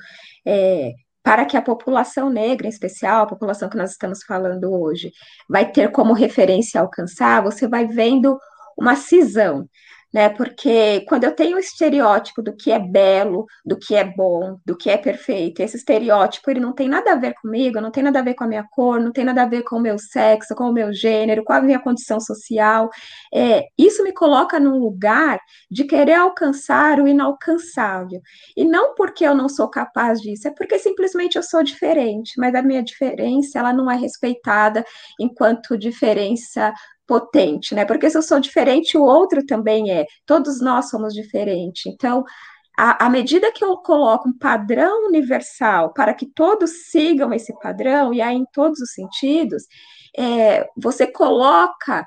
é, 0.46 0.92
para 1.22 1.44
que 1.44 1.56
a 1.56 1.62
população 1.62 2.30
negra, 2.30 2.66
em 2.66 2.70
especial, 2.70 3.24
a 3.24 3.26
população 3.26 3.68
que 3.68 3.76
nós 3.76 3.92
estamos 3.92 4.22
falando 4.24 4.72
hoje, 4.72 5.12
vai 5.48 5.70
ter 5.70 5.90
como 5.90 6.12
referência 6.12 6.80
alcançar, 6.80 7.42
você 7.42 7.66
vai 7.66 7.86
vendo 7.86 8.38
uma 8.78 8.96
cisão 8.96 9.68
né? 10.14 10.28
Porque 10.28 11.04
quando 11.08 11.24
eu 11.24 11.32
tenho 11.32 11.56
o 11.56 11.60
estereótipo 11.60 12.40
do 12.40 12.54
que 12.54 12.70
é 12.70 12.78
belo, 12.78 13.46
do 13.66 13.76
que 13.76 13.96
é 13.96 14.04
bom, 14.04 14.60
do 14.64 14.76
que 14.76 14.88
é 14.88 14.96
perfeito, 14.96 15.60
esse 15.60 15.76
estereótipo 15.76 16.48
ele 16.48 16.60
não 16.60 16.72
tem 16.72 16.88
nada 16.88 17.12
a 17.12 17.16
ver 17.16 17.34
comigo, 17.34 17.80
não 17.80 17.90
tem 17.90 18.04
nada 18.04 18.20
a 18.20 18.22
ver 18.22 18.34
com 18.34 18.44
a 18.44 18.46
minha 18.46 18.64
cor, 18.70 19.00
não 19.00 19.10
tem 19.10 19.24
nada 19.24 19.42
a 19.42 19.46
ver 19.46 19.64
com 19.64 19.76
o 19.76 19.80
meu 19.80 19.98
sexo, 19.98 20.54
com 20.54 20.70
o 20.70 20.72
meu 20.72 20.92
gênero, 20.92 21.42
com 21.42 21.52
a 21.52 21.60
minha 21.60 21.80
condição 21.80 22.20
social. 22.20 22.88
É, 23.34 23.64
isso 23.76 24.04
me 24.04 24.12
coloca 24.12 24.60
num 24.60 24.78
lugar 24.78 25.40
de 25.68 25.82
querer 25.82 26.14
alcançar 26.14 27.00
o 27.00 27.08
inalcançável. 27.08 28.20
E 28.56 28.64
não 28.64 28.94
porque 28.94 29.26
eu 29.26 29.34
não 29.34 29.48
sou 29.48 29.68
capaz 29.68 30.20
disso, 30.20 30.46
é 30.46 30.52
porque 30.52 30.78
simplesmente 30.78 31.34
eu 31.34 31.42
sou 31.42 31.64
diferente, 31.64 32.34
mas 32.38 32.54
a 32.54 32.62
minha 32.62 32.84
diferença 32.84 33.58
ela 33.58 33.72
não 33.72 33.90
é 33.90 33.96
respeitada 33.96 34.84
enquanto 35.18 35.76
diferença 35.76 36.72
potente, 37.06 37.74
né? 37.74 37.84
Porque 37.84 38.08
se 38.08 38.16
eu 38.16 38.22
sou 38.22 38.40
diferente, 38.40 38.96
o 38.96 39.02
outro 39.02 39.44
também 39.44 39.90
é. 39.90 40.06
Todos 40.26 40.60
nós 40.60 40.88
somos 40.88 41.12
diferentes. 41.14 41.86
Então, 41.86 42.24
à 42.76 43.08
medida 43.08 43.52
que 43.52 43.64
eu 43.64 43.76
coloco 43.76 44.28
um 44.28 44.36
padrão 44.36 45.06
universal 45.06 45.92
para 45.92 46.12
que 46.12 46.26
todos 46.26 46.90
sigam 46.90 47.32
esse 47.32 47.56
padrão, 47.60 48.12
e 48.12 48.20
aí 48.20 48.36
em 48.36 48.46
todos 48.52 48.80
os 48.80 48.92
sentidos, 48.92 49.62
é, 50.16 50.68
você 50.76 51.06
coloca 51.06 52.04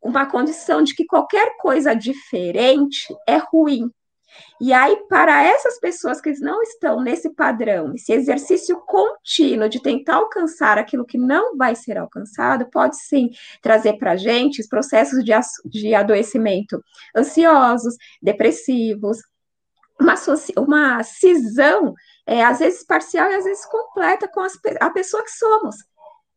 uma 0.00 0.26
condição 0.26 0.82
de 0.82 0.94
que 0.94 1.04
qualquer 1.04 1.56
coisa 1.58 1.94
diferente 1.94 3.06
é 3.28 3.38
ruim. 3.38 3.90
E 4.60 4.72
aí, 4.72 4.96
para 5.08 5.42
essas 5.42 5.78
pessoas 5.80 6.20
que 6.20 6.30
não 6.40 6.62
estão 6.62 7.00
nesse 7.00 7.30
padrão, 7.30 7.92
esse 7.94 8.12
exercício 8.12 8.80
contínuo 8.86 9.68
de 9.68 9.82
tentar 9.82 10.16
alcançar 10.16 10.78
aquilo 10.78 11.04
que 11.04 11.18
não 11.18 11.56
vai 11.56 11.74
ser 11.74 11.98
alcançado, 11.98 12.70
pode 12.70 12.96
sim 12.96 13.30
trazer 13.60 13.94
para 13.94 14.12
a 14.12 14.16
gente 14.16 14.66
processos 14.68 15.24
de, 15.24 15.32
de 15.64 15.94
adoecimento 15.94 16.82
ansiosos, 17.16 17.96
depressivos, 18.22 19.18
uma, 20.00 20.14
uma 20.56 21.02
cisão, 21.02 21.94
é, 22.26 22.44
às 22.44 22.58
vezes 22.58 22.84
parcial 22.84 23.30
e 23.30 23.34
às 23.34 23.44
vezes 23.44 23.64
completa 23.66 24.28
com 24.28 24.40
as, 24.40 24.52
a 24.80 24.90
pessoa 24.90 25.22
que 25.22 25.30
somos 25.30 25.76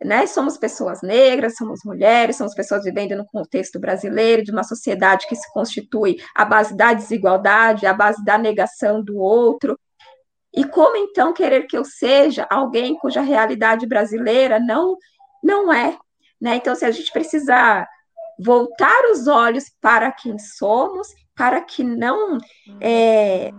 né? 0.04 0.28
Somos 0.28 0.58
pessoas 0.58 1.02
negras, 1.02 1.56
somos 1.56 1.80
mulheres, 1.86 2.36
somos 2.36 2.54
pessoas 2.54 2.84
vivendo 2.84 3.16
no 3.16 3.26
contexto 3.26 3.80
brasileiro, 3.80 4.44
de 4.44 4.52
uma 4.52 4.64
sociedade 4.64 5.28
que 5.28 5.36
se 5.36 5.52
constitui 5.54 6.18
à 6.36 6.44
base 6.44 6.76
da 6.76 6.94
desigualdade, 6.94 7.86
à 7.86 7.94
base 7.94 8.24
da 8.24 8.38
negação 8.38 9.04
do 9.04 9.18
outro. 9.18 9.80
E 10.54 10.64
como 10.66 10.96
então 10.96 11.34
querer 11.34 11.68
que 11.68 11.78
eu 11.78 11.84
seja 11.84 12.48
alguém 12.50 12.98
cuja 12.98 13.22
realidade 13.22 13.86
brasileira 13.86 14.60
não 14.60 14.98
não 15.44 15.72
é, 15.72 15.98
né? 16.42 16.56
Então 16.56 16.76
se 16.76 16.86
a 16.86 16.92
gente 16.92 17.12
precisar 17.12 17.88
voltar 18.40 19.12
os 19.12 19.28
olhos 19.28 19.66
para 19.80 20.12
quem 20.12 20.40
somos, 20.40 21.08
para 21.36 21.62
que 21.62 21.84
não 21.84 22.38
é, 22.82 23.52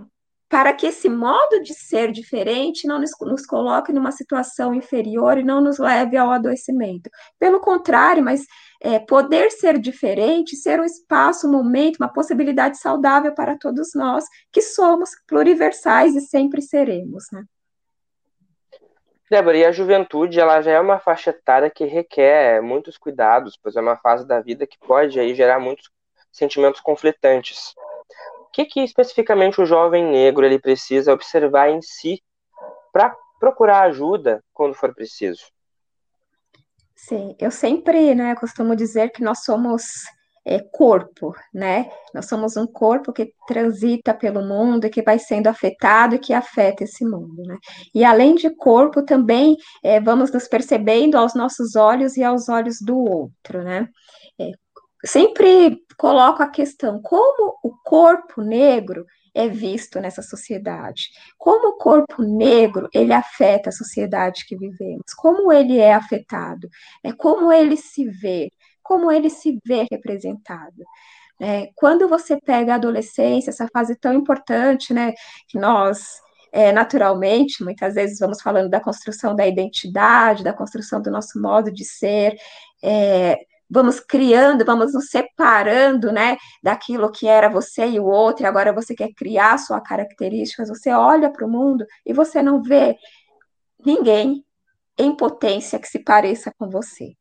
para 0.48 0.72
que 0.72 0.86
esse 0.86 1.08
modo 1.08 1.60
de 1.62 1.74
ser 1.74 2.12
diferente 2.12 2.86
não 2.86 3.00
nos, 3.00 3.10
nos, 3.20 3.44
coloque 3.44 3.92
numa 3.92 4.12
situação 4.12 4.72
inferior 4.74 5.38
e 5.38 5.44
não 5.44 5.60
nos 5.60 5.78
leve 5.78 6.16
ao 6.16 6.30
adoecimento. 6.30 7.10
Pelo 7.38 7.60
contrário, 7.60 8.22
mas 8.22 8.44
é, 8.80 8.98
poder 8.98 9.50
ser 9.50 9.78
diferente, 9.78 10.56
ser 10.56 10.80
um 10.80 10.84
espaço, 10.84 11.48
um 11.48 11.52
momento, 11.52 11.96
uma 11.96 12.12
possibilidade 12.12 12.78
saudável 12.78 13.34
para 13.34 13.58
todos 13.58 13.90
nós, 13.94 14.24
que 14.52 14.62
somos 14.62 15.10
pluriversais 15.26 16.14
e 16.14 16.20
sempre 16.20 16.62
seremos, 16.62 17.24
né? 17.32 17.44
Débora, 19.28 19.56
e 19.56 19.64
a 19.64 19.72
juventude, 19.72 20.38
ela 20.38 20.60
já 20.62 20.70
é 20.70 20.80
uma 20.80 21.00
faixa 21.00 21.30
etária 21.30 21.68
que 21.68 21.84
requer 21.84 22.62
muitos 22.62 22.96
cuidados, 22.96 23.58
pois 23.60 23.74
é 23.74 23.80
uma 23.80 23.96
fase 23.96 24.24
da 24.24 24.40
vida 24.40 24.68
que 24.68 24.78
pode 24.78 25.18
aí 25.18 25.34
gerar 25.34 25.58
muitos 25.58 25.90
sentimentos 26.30 26.80
conflitantes 26.80 27.74
que, 28.56 28.64
que 28.64 28.80
especificamente 28.80 29.60
o 29.60 29.66
jovem 29.66 30.02
negro 30.02 30.46
ele 30.46 30.58
precisa 30.58 31.12
observar 31.12 31.68
em 31.68 31.82
si 31.82 32.22
para 32.90 33.14
procurar 33.38 33.82
ajuda 33.82 34.42
quando 34.54 34.74
for 34.74 34.94
preciso? 34.94 35.44
Sim, 36.94 37.36
eu 37.38 37.50
sempre, 37.50 38.14
né, 38.14 38.34
costumo 38.34 38.74
dizer 38.74 39.10
que 39.10 39.22
nós 39.22 39.44
somos 39.44 39.84
é, 40.42 40.58
corpo, 40.72 41.34
né? 41.52 41.90
Nós 42.14 42.26
somos 42.26 42.56
um 42.56 42.66
corpo 42.66 43.12
que 43.12 43.30
transita 43.46 44.14
pelo 44.14 44.40
mundo 44.40 44.88
que 44.88 45.02
vai 45.02 45.18
sendo 45.18 45.48
afetado 45.48 46.14
e 46.14 46.18
que 46.18 46.32
afeta 46.32 46.84
esse 46.84 47.04
mundo, 47.04 47.42
né? 47.42 47.58
E 47.94 48.04
além 48.04 48.36
de 48.36 48.48
corpo, 48.56 49.04
também 49.04 49.56
é, 49.82 50.00
vamos 50.00 50.32
nos 50.32 50.48
percebendo 50.48 51.18
aos 51.18 51.34
nossos 51.34 51.76
olhos 51.76 52.16
e 52.16 52.24
aos 52.24 52.48
olhos 52.48 52.78
do 52.80 52.96
outro, 52.96 53.62
né? 53.62 53.88
É, 54.40 54.52
sempre 55.06 55.78
coloco 55.96 56.42
a 56.42 56.48
questão: 56.48 57.00
como 57.02 57.58
o 57.62 57.72
corpo 57.84 58.42
negro 58.42 59.06
é 59.34 59.48
visto 59.48 60.00
nessa 60.00 60.22
sociedade? 60.22 61.10
Como 61.38 61.68
o 61.68 61.78
corpo 61.78 62.22
negro 62.22 62.88
ele 62.92 63.12
afeta 63.12 63.68
a 63.68 63.72
sociedade 63.72 64.46
que 64.46 64.56
vivemos? 64.56 65.12
Como 65.16 65.52
ele 65.52 65.78
é 65.78 65.94
afetado? 65.94 66.68
É 67.04 67.12
como 67.12 67.52
ele 67.52 67.76
se 67.76 68.08
vê? 68.08 68.50
Como 68.82 69.10
ele 69.10 69.30
se 69.30 69.58
vê 69.64 69.86
representado? 69.90 70.84
É, 71.40 71.70
quando 71.74 72.08
você 72.08 72.40
pega 72.40 72.72
a 72.72 72.76
adolescência, 72.76 73.50
essa 73.50 73.68
fase 73.70 73.94
tão 73.96 74.14
importante, 74.14 74.94
né, 74.94 75.12
que 75.48 75.58
nós 75.58 76.20
é, 76.52 76.72
naturalmente, 76.72 77.62
muitas 77.62 77.94
vezes 77.94 78.18
vamos 78.18 78.40
falando 78.40 78.70
da 78.70 78.80
construção 78.80 79.36
da 79.36 79.46
identidade, 79.46 80.42
da 80.42 80.54
construção 80.54 81.02
do 81.02 81.10
nosso 81.10 81.38
modo 81.40 81.70
de 81.70 81.84
ser, 81.84 82.34
é, 82.82 83.36
vamos 83.68 84.00
criando, 84.00 84.64
vamos 84.64 84.94
nos 84.94 85.08
separando, 85.10 86.12
né, 86.12 86.36
daquilo 86.62 87.10
que 87.10 87.26
era 87.26 87.48
você 87.48 87.86
e 87.86 88.00
o 88.00 88.04
outro, 88.04 88.44
e 88.44 88.46
agora 88.46 88.72
você 88.72 88.94
quer 88.94 89.12
criar 89.14 89.58
sua 89.58 89.80
características, 89.80 90.68
você 90.68 90.90
olha 90.90 91.30
para 91.30 91.44
o 91.44 91.50
mundo 91.50 91.84
e 92.04 92.12
você 92.12 92.42
não 92.42 92.62
vê 92.62 92.96
ninguém 93.84 94.44
em 94.98 95.14
potência 95.14 95.78
que 95.78 95.88
se 95.88 95.98
pareça 95.98 96.52
com 96.58 96.70
você. 96.70 97.14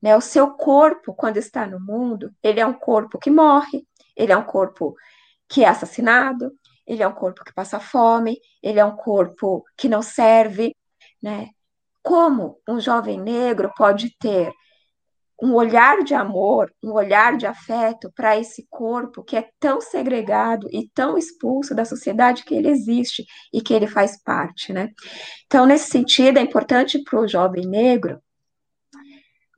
Né? 0.00 0.16
O 0.16 0.20
seu 0.20 0.52
corpo, 0.52 1.14
quando 1.14 1.38
está 1.38 1.66
no 1.66 1.80
mundo, 1.80 2.32
ele 2.42 2.60
é 2.60 2.66
um 2.66 2.74
corpo 2.74 3.18
que 3.18 3.30
morre, 3.30 3.86
ele 4.14 4.32
é 4.32 4.36
um 4.36 4.44
corpo 4.44 4.94
que 5.48 5.64
é 5.64 5.68
assassinado, 5.68 6.52
ele 6.86 7.02
é 7.02 7.08
um 7.08 7.12
corpo 7.12 7.44
que 7.44 7.52
passa 7.52 7.80
fome, 7.80 8.38
ele 8.62 8.78
é 8.78 8.84
um 8.84 8.96
corpo 8.96 9.64
que 9.76 9.88
não 9.88 10.02
serve, 10.02 10.74
né? 11.20 11.48
Como 12.02 12.60
um 12.68 12.78
jovem 12.78 13.20
negro 13.20 13.72
pode 13.76 14.16
ter 14.18 14.52
um 15.42 15.52
olhar 15.52 16.02
de 16.02 16.14
amor, 16.14 16.72
um 16.82 16.92
olhar 16.92 17.36
de 17.36 17.46
afeto 17.46 18.10
para 18.14 18.38
esse 18.38 18.66
corpo 18.70 19.22
que 19.22 19.36
é 19.36 19.48
tão 19.60 19.80
segregado 19.80 20.66
e 20.72 20.88
tão 20.94 21.18
expulso 21.18 21.74
da 21.74 21.84
sociedade 21.84 22.44
que 22.44 22.54
ele 22.54 22.68
existe 22.68 23.24
e 23.52 23.60
que 23.60 23.74
ele 23.74 23.86
faz 23.86 24.22
parte, 24.22 24.72
né? 24.72 24.90
Então, 25.46 25.66
nesse 25.66 25.90
sentido, 25.90 26.38
é 26.38 26.42
importante 26.42 27.02
para 27.02 27.20
o 27.20 27.28
jovem 27.28 27.66
negro 27.66 28.20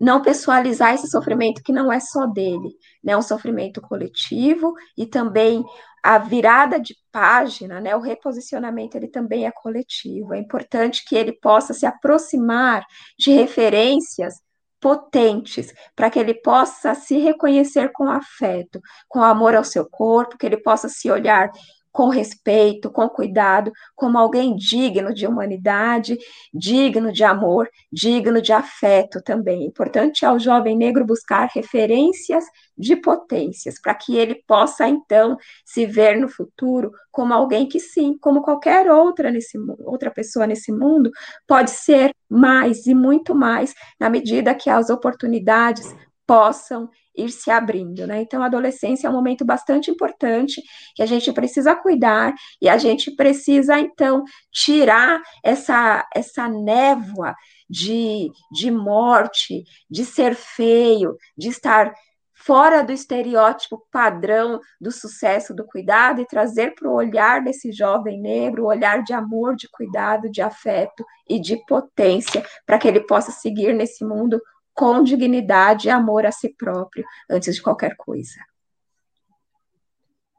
não 0.00 0.22
pessoalizar 0.22 0.94
esse 0.94 1.08
sofrimento 1.08 1.62
que 1.62 1.72
não 1.72 1.92
é 1.92 1.98
só 1.98 2.26
dele, 2.26 2.70
né? 3.02 3.16
Um 3.16 3.22
sofrimento 3.22 3.80
coletivo 3.80 4.74
e 4.96 5.06
também 5.06 5.64
a 6.02 6.18
virada 6.18 6.78
de 6.78 6.94
página, 7.10 7.80
né? 7.80 7.96
O 7.96 8.00
reposicionamento 8.00 8.96
ele 8.96 9.08
também 9.08 9.46
é 9.46 9.50
coletivo. 9.50 10.34
É 10.34 10.38
importante 10.38 11.04
que 11.04 11.16
ele 11.16 11.32
possa 11.32 11.74
se 11.74 11.84
aproximar 11.84 12.84
de 13.18 13.32
referências 13.32 14.34
potentes 14.80 15.72
para 15.94 16.10
que 16.10 16.18
ele 16.18 16.34
possa 16.34 16.94
se 16.94 17.18
reconhecer 17.18 17.90
com 17.92 18.08
afeto, 18.08 18.80
com 19.08 19.22
amor 19.22 19.54
ao 19.54 19.64
seu 19.64 19.88
corpo, 19.88 20.38
que 20.38 20.46
ele 20.46 20.58
possa 20.58 20.88
se 20.88 21.10
olhar 21.10 21.50
com 21.92 22.08
respeito, 22.08 22.90
com 22.90 23.08
cuidado, 23.08 23.72
como 23.94 24.18
alguém 24.18 24.54
digno 24.54 25.12
de 25.12 25.26
humanidade, 25.26 26.18
digno 26.52 27.12
de 27.12 27.24
amor, 27.24 27.68
digno 27.92 28.40
de 28.40 28.52
afeto 28.52 29.22
também. 29.22 29.64
Importante 29.64 30.24
ao 30.24 30.38
jovem 30.38 30.76
negro 30.76 31.04
buscar 31.04 31.48
referências 31.52 32.44
de 32.76 32.94
potências, 32.96 33.80
para 33.80 33.94
que 33.94 34.16
ele 34.16 34.36
possa 34.46 34.88
então 34.88 35.36
se 35.64 35.84
ver 35.86 36.18
no 36.18 36.28
futuro 36.28 36.92
como 37.10 37.34
alguém 37.34 37.66
que 37.66 37.80
sim, 37.80 38.16
como 38.20 38.42
qualquer 38.42 38.88
outra 38.90 39.30
nesse 39.30 39.58
outra 39.80 40.10
pessoa 40.10 40.46
nesse 40.46 40.70
mundo, 40.70 41.10
pode 41.46 41.70
ser 41.70 42.12
mais 42.28 42.86
e 42.86 42.94
muito 42.94 43.34
mais 43.34 43.74
na 43.98 44.08
medida 44.08 44.54
que 44.54 44.70
as 44.70 44.88
oportunidades 44.88 45.92
possam 46.26 46.88
ir 47.18 47.30
se 47.30 47.50
abrindo, 47.50 48.06
né? 48.06 48.22
Então, 48.22 48.42
a 48.42 48.46
adolescência 48.46 49.06
é 49.06 49.10
um 49.10 49.14
momento 49.14 49.44
bastante 49.44 49.90
importante 49.90 50.62
que 50.94 51.02
a 51.02 51.06
gente 51.06 51.32
precisa 51.32 51.74
cuidar 51.74 52.32
e 52.62 52.68
a 52.68 52.78
gente 52.78 53.10
precisa, 53.10 53.78
então, 53.78 54.24
tirar 54.52 55.20
essa, 55.42 56.06
essa 56.14 56.48
névoa 56.48 57.34
de, 57.68 58.30
de 58.52 58.70
morte, 58.70 59.64
de 59.90 60.04
ser 60.04 60.34
feio, 60.34 61.16
de 61.36 61.48
estar 61.48 61.92
fora 62.38 62.82
do 62.82 62.92
estereótipo 62.92 63.84
padrão 63.90 64.60
do 64.80 64.92
sucesso, 64.92 65.54
do 65.54 65.66
cuidado, 65.66 66.20
e 66.20 66.26
trazer 66.26 66.74
para 66.74 66.88
o 66.88 66.94
olhar 66.94 67.42
desse 67.42 67.72
jovem 67.72 68.20
negro 68.20 68.62
o 68.62 68.68
olhar 68.68 69.02
de 69.02 69.12
amor, 69.12 69.56
de 69.56 69.68
cuidado, 69.68 70.30
de 70.30 70.40
afeto 70.40 71.04
e 71.28 71.40
de 71.40 71.56
potência, 71.66 72.44
para 72.64 72.78
que 72.78 72.86
ele 72.86 73.00
possa 73.00 73.32
seguir 73.32 73.74
nesse 73.74 74.04
mundo 74.04 74.40
com 74.78 75.02
dignidade 75.02 75.88
e 75.88 75.90
amor 75.90 76.24
a 76.24 76.30
si 76.30 76.50
próprio, 76.50 77.04
antes 77.28 77.56
de 77.56 77.60
qualquer 77.60 77.96
coisa. 77.96 78.38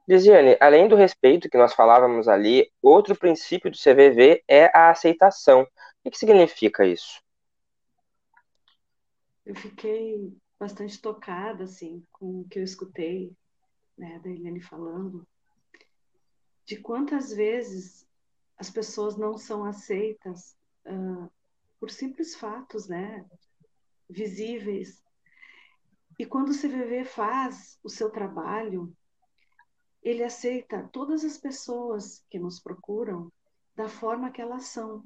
Lisiane, 0.08 0.56
além 0.62 0.88
do 0.88 0.96
respeito 0.96 1.50
que 1.50 1.58
nós 1.58 1.74
falávamos 1.74 2.26
ali, 2.30 2.72
outro 2.82 3.18
princípio 3.18 3.70
do 3.70 3.78
CVV 3.78 4.42
é 4.48 4.72
a 4.74 4.92
aceitação. 4.92 5.68
O 6.06 6.10
que 6.10 6.18
significa 6.18 6.86
isso? 6.86 7.22
Eu 9.46 9.56
fiquei 9.56 10.34
bastante 10.58 11.02
tocada, 11.02 11.66
assim, 11.66 12.02
com 12.10 12.40
o 12.40 12.48
que 12.48 12.60
eu 12.60 12.64
escutei, 12.64 13.34
né, 13.98 14.20
da 14.24 14.30
Eliane 14.30 14.62
falando, 14.62 15.28
de 16.66 16.78
quantas 16.78 17.34
vezes 17.34 18.08
as 18.58 18.70
pessoas 18.70 19.18
não 19.18 19.38
são 19.38 19.66
aceitas 19.66 20.56
uh, 20.86 21.30
por 21.78 21.92
simples 21.92 22.38
fatos, 22.38 22.88
né, 22.88 23.26
visíveis. 24.10 25.04
E 26.18 26.26
quando 26.26 26.50
o 26.50 26.58
CVV 26.58 27.06
faz 27.06 27.80
o 27.84 27.90
seu 27.90 28.10
trabalho, 28.10 28.94
ele 30.02 30.24
aceita 30.24 30.90
todas 30.92 31.24
as 31.24 31.38
pessoas 31.38 32.26
que 32.30 32.40
nos 32.40 32.60
procuram 32.60 33.32
da 33.76 33.88
forma 33.88 34.32
que 34.32 34.42
elas 34.42 34.66
são. 34.66 35.06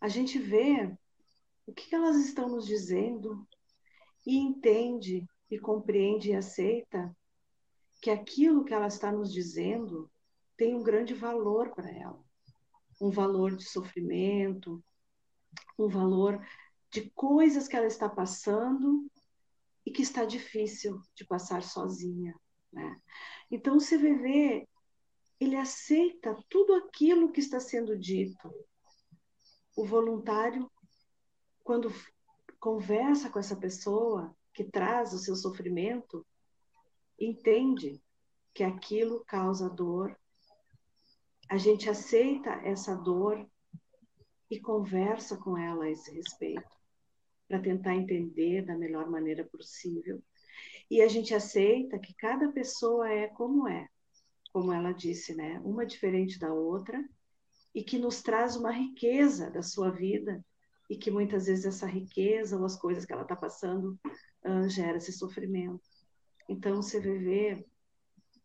A 0.00 0.08
gente 0.08 0.38
vê 0.38 0.96
o 1.66 1.72
que 1.72 1.94
elas 1.94 2.16
estão 2.16 2.48
nos 2.48 2.66
dizendo 2.66 3.46
e 4.24 4.38
entende 4.38 5.26
e 5.50 5.58
compreende 5.58 6.30
e 6.30 6.34
aceita 6.34 7.14
que 8.00 8.10
aquilo 8.10 8.64
que 8.64 8.74
ela 8.74 8.86
está 8.86 9.10
nos 9.10 9.32
dizendo 9.32 10.10
tem 10.56 10.74
um 10.74 10.82
grande 10.82 11.14
valor 11.14 11.74
para 11.74 11.90
ela. 11.90 12.24
Um 13.00 13.10
valor 13.10 13.56
de 13.56 13.64
sofrimento, 13.64 14.82
um 15.78 15.88
valor 15.88 16.40
de 16.96 17.10
coisas 17.10 17.68
que 17.68 17.76
ela 17.76 17.86
está 17.86 18.08
passando 18.08 19.06
e 19.84 19.90
que 19.90 20.00
está 20.00 20.24
difícil 20.24 20.98
de 21.14 21.26
passar 21.26 21.62
sozinha. 21.62 22.34
Né? 22.72 22.98
Então, 23.50 23.76
o 23.76 23.80
CVV, 23.80 24.66
ele 25.38 25.56
aceita 25.56 26.34
tudo 26.48 26.72
aquilo 26.72 27.30
que 27.30 27.40
está 27.40 27.60
sendo 27.60 27.98
dito. 27.98 28.50
O 29.76 29.84
voluntário, 29.84 30.70
quando 31.62 31.92
conversa 32.58 33.28
com 33.28 33.38
essa 33.38 33.56
pessoa 33.56 34.34
que 34.54 34.64
traz 34.64 35.12
o 35.12 35.18
seu 35.18 35.36
sofrimento, 35.36 36.26
entende 37.20 38.02
que 38.54 38.64
aquilo 38.64 39.22
causa 39.26 39.68
dor. 39.68 40.18
A 41.46 41.58
gente 41.58 41.90
aceita 41.90 42.52
essa 42.64 42.96
dor 42.96 43.46
e 44.50 44.58
conversa 44.58 45.36
com 45.36 45.58
ela 45.58 45.84
a 45.84 45.90
esse 45.90 46.10
respeito, 46.10 46.75
para 47.48 47.60
tentar 47.60 47.94
entender 47.94 48.62
da 48.62 48.76
melhor 48.76 49.08
maneira 49.08 49.44
possível. 49.44 50.22
E 50.90 51.00
a 51.02 51.08
gente 51.08 51.34
aceita 51.34 51.98
que 51.98 52.14
cada 52.14 52.50
pessoa 52.52 53.10
é 53.10 53.28
como 53.28 53.68
é, 53.68 53.88
como 54.52 54.72
ela 54.72 54.92
disse, 54.92 55.34
né? 55.34 55.60
Uma 55.64 55.84
diferente 55.84 56.38
da 56.38 56.52
outra, 56.52 57.02
e 57.74 57.82
que 57.82 57.98
nos 57.98 58.22
traz 58.22 58.56
uma 58.56 58.70
riqueza 58.72 59.50
da 59.50 59.62
sua 59.62 59.90
vida, 59.90 60.44
e 60.88 60.96
que 60.96 61.10
muitas 61.10 61.46
vezes 61.46 61.64
essa 61.64 61.86
riqueza 61.86 62.56
ou 62.56 62.64
as 62.64 62.76
coisas 62.76 63.04
que 63.04 63.12
ela 63.12 63.22
está 63.22 63.36
passando 63.36 63.98
uh, 64.44 64.68
gera 64.68 64.98
esse 64.98 65.12
sofrimento. 65.12 65.82
Então, 66.48 66.78
o 66.78 66.86
CVV 66.86 67.66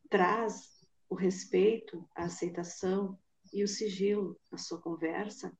traz 0.09 0.81
o 1.07 1.15
respeito, 1.15 2.07
a 2.15 2.23
aceitação 2.23 3.17
e 3.53 3.63
o 3.63 3.67
sigilo 3.67 4.39
na 4.51 4.57
sua 4.57 4.81
conversa, 4.81 5.55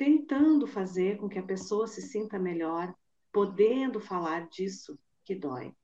tentando 0.00 0.66
fazer 0.66 1.18
com 1.18 1.28
que 1.28 1.38
a 1.38 1.42
pessoa 1.42 1.86
se 1.86 2.00
sinta 2.00 2.38
melhor, 2.38 2.90
podendo 3.30 4.00
falar 4.00 4.48
disso 4.48 4.98
que 5.22 5.34
dói. 5.34 5.74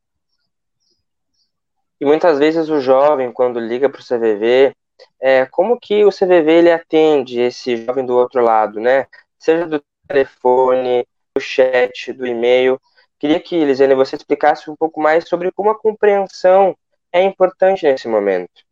E 2.01 2.07
muitas 2.07 2.39
vezes 2.39 2.71
o 2.71 2.81
jovem, 2.81 3.31
quando 3.31 3.61
liga 3.61 3.91
para 3.91 4.01
o 4.01 4.03
CVV, 4.03 4.75
é, 5.21 5.45
como 5.45 5.79
que 5.79 6.03
o 6.03 6.09
CVV 6.09 6.51
ele 6.51 6.73
atende 6.73 7.41
esse 7.41 7.77
jovem 7.77 8.07
do 8.07 8.17
outro 8.17 8.43
lado, 8.43 8.81
né? 8.81 9.07
Seja 9.39 9.67
do 9.67 9.85
telefone, 10.09 11.07
do 11.35 11.41
chat, 11.43 12.11
do 12.15 12.27
e-mail. 12.27 12.81
Queria 13.19 13.39
que, 13.39 13.63
Lisiane, 13.67 13.95
você 13.95 14.17
explicasse 14.17 14.71
um 14.71 14.77
pouco 14.77 14.99
mais 14.99 15.29
sobre 15.29 15.53
como 15.53 15.69
a 15.69 15.79
compreensão 15.79 16.75
é 17.13 17.23
importante 17.23 17.85
nesse 17.85 18.09
momento. 18.09 18.65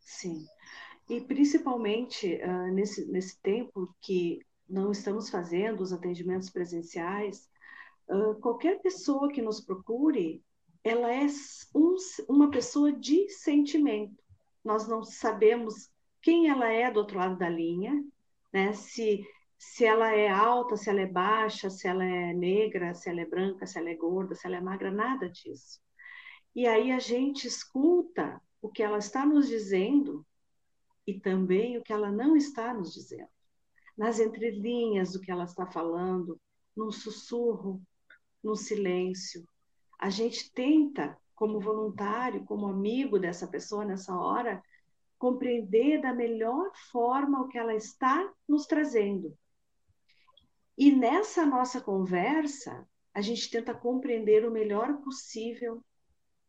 Sim. 0.00 0.44
E 1.08 1.20
principalmente 1.20 2.40
uh, 2.42 2.72
nesse, 2.72 3.06
nesse 3.06 3.40
tempo 3.40 3.88
que 4.00 4.40
não 4.68 4.90
estamos 4.90 5.30
fazendo 5.30 5.80
os 5.82 5.92
atendimentos 5.92 6.50
presenciais, 6.50 7.48
qualquer 8.40 8.80
pessoa 8.80 9.30
que 9.30 9.42
nos 9.42 9.60
procure, 9.60 10.42
ela 10.82 11.12
é 11.12 11.26
um, 11.74 11.96
uma 12.28 12.50
pessoa 12.50 12.92
de 12.92 13.28
sentimento. 13.28 14.22
Nós 14.62 14.86
não 14.86 15.02
sabemos 15.02 15.90
quem 16.20 16.48
ela 16.48 16.70
é 16.70 16.90
do 16.90 17.00
outro 17.00 17.18
lado 17.18 17.38
da 17.38 17.48
linha, 17.48 18.02
né? 18.52 18.72
Se 18.72 19.26
se 19.56 19.84
ela 19.84 20.12
é 20.12 20.28
alta, 20.28 20.76
se 20.76 20.90
ela 20.90 21.00
é 21.00 21.06
baixa, 21.06 21.70
se 21.70 21.88
ela 21.88 22.04
é 22.04 22.34
negra, 22.34 22.94
se 22.94 23.08
ela 23.08 23.22
é 23.22 23.24
branca, 23.24 23.66
se 23.66 23.78
ela 23.78 23.88
é 23.88 23.94
gorda, 23.94 24.34
se 24.34 24.46
ela 24.46 24.56
é 24.56 24.60
magra, 24.60 24.90
nada 24.90 25.28
disso. 25.28 25.80
E 26.54 26.66
aí 26.66 26.92
a 26.92 26.98
gente 26.98 27.46
escuta 27.46 28.40
o 28.60 28.68
que 28.68 28.82
ela 28.82 28.98
está 28.98 29.24
nos 29.24 29.48
dizendo 29.48 30.24
e 31.06 31.18
também 31.18 31.78
o 31.78 31.82
que 31.82 31.92
ela 31.92 32.12
não 32.12 32.36
está 32.36 32.74
nos 32.74 32.92
dizendo. 32.92 33.28
Nas 33.96 34.18
entrelinhas 34.18 35.12
do 35.12 35.20
que 35.20 35.30
ela 35.30 35.44
está 35.44 35.66
falando, 35.66 36.40
num 36.76 36.90
sussurro, 36.90 37.80
num 38.42 38.56
silêncio. 38.56 39.46
A 39.98 40.10
gente 40.10 40.52
tenta, 40.52 41.16
como 41.34 41.60
voluntário, 41.60 42.44
como 42.44 42.66
amigo 42.66 43.18
dessa 43.18 43.46
pessoa 43.46 43.84
nessa 43.84 44.14
hora, 44.14 44.62
compreender 45.18 46.00
da 46.00 46.12
melhor 46.12 46.70
forma 46.90 47.40
o 47.40 47.48
que 47.48 47.56
ela 47.56 47.74
está 47.74 48.30
nos 48.48 48.66
trazendo. 48.66 49.36
E 50.76 50.90
nessa 50.90 51.46
nossa 51.46 51.80
conversa, 51.80 52.86
a 53.14 53.20
gente 53.20 53.48
tenta 53.48 53.72
compreender 53.72 54.44
o 54.44 54.50
melhor 54.50 55.00
possível 55.02 55.82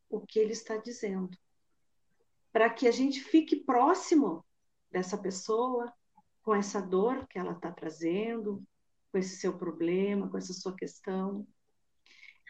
o 0.10 0.20
que 0.20 0.40
ele 0.40 0.52
está 0.52 0.78
dizendo, 0.78 1.38
para 2.52 2.70
que 2.70 2.88
a 2.88 2.92
gente 2.92 3.22
fique 3.22 3.56
próximo 3.58 4.44
dessa 4.92 5.18
pessoa, 5.18 5.94
com 6.46 6.54
essa 6.54 6.80
dor 6.80 7.28
que 7.28 7.40
ela 7.40 7.54
está 7.54 7.72
trazendo, 7.72 8.64
com 9.12 9.18
esse 9.18 9.38
seu 9.38 9.58
problema, 9.58 10.30
com 10.30 10.38
essa 10.38 10.54
sua 10.54 10.76
questão. 10.76 11.46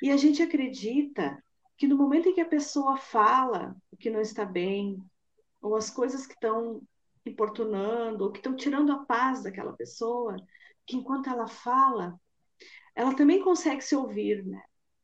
E 0.01 0.11
a 0.11 0.17
gente 0.17 0.43
acredita 0.43 1.41
que 1.77 1.87
no 1.87 1.95
momento 1.97 2.27
em 2.27 2.33
que 2.33 2.41
a 2.41 2.47
pessoa 2.47 2.97
fala 2.97 3.73
o 3.89 3.95
que 3.95 4.09
não 4.09 4.19
está 4.19 4.43
bem, 4.43 5.01
ou 5.61 5.77
as 5.77 5.89
coisas 5.89 6.27
que 6.27 6.33
estão 6.33 6.81
importunando, 7.25 8.25
ou 8.25 8.31
que 8.31 8.39
estão 8.39 8.53
tirando 8.53 8.91
a 8.91 9.05
paz 9.05 9.41
daquela 9.41 9.71
pessoa, 9.71 10.35
que 10.85 10.97
enquanto 10.97 11.29
ela 11.29 11.47
fala, 11.47 12.19
ela 12.93 13.15
também 13.15 13.41
consegue 13.41 13.81
se 13.81 13.95
ouvir, 13.95 14.45
né? 14.45 14.61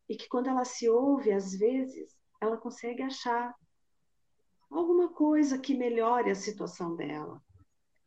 E 0.10 0.18
que 0.18 0.28
quando 0.28 0.48
ela 0.48 0.66
se 0.66 0.90
ouve, 0.90 1.32
às 1.32 1.54
vezes, 1.58 2.14
ela 2.42 2.58
consegue 2.58 3.02
achar 3.02 3.56
alguma 4.70 5.14
coisa 5.14 5.58
que 5.58 5.74
melhore 5.74 6.30
a 6.30 6.36
situação 6.36 6.96
dela, 6.96 7.42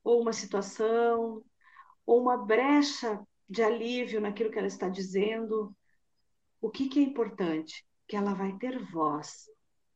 ou 0.04 0.20
uma 0.20 0.32
situação, 0.32 1.42
ou 2.06 2.20
uma 2.20 2.36
brecha 2.36 3.20
de 3.48 3.62
alívio 3.62 4.20
naquilo 4.20 4.50
que 4.50 4.58
ela 4.58 4.68
está 4.68 4.88
dizendo. 4.88 5.74
O 6.60 6.70
que, 6.70 6.88
que 6.88 7.00
é 7.00 7.02
importante? 7.02 7.84
Que 8.06 8.16
ela 8.16 8.34
vai 8.34 8.56
ter 8.58 8.78
voz, 8.92 9.48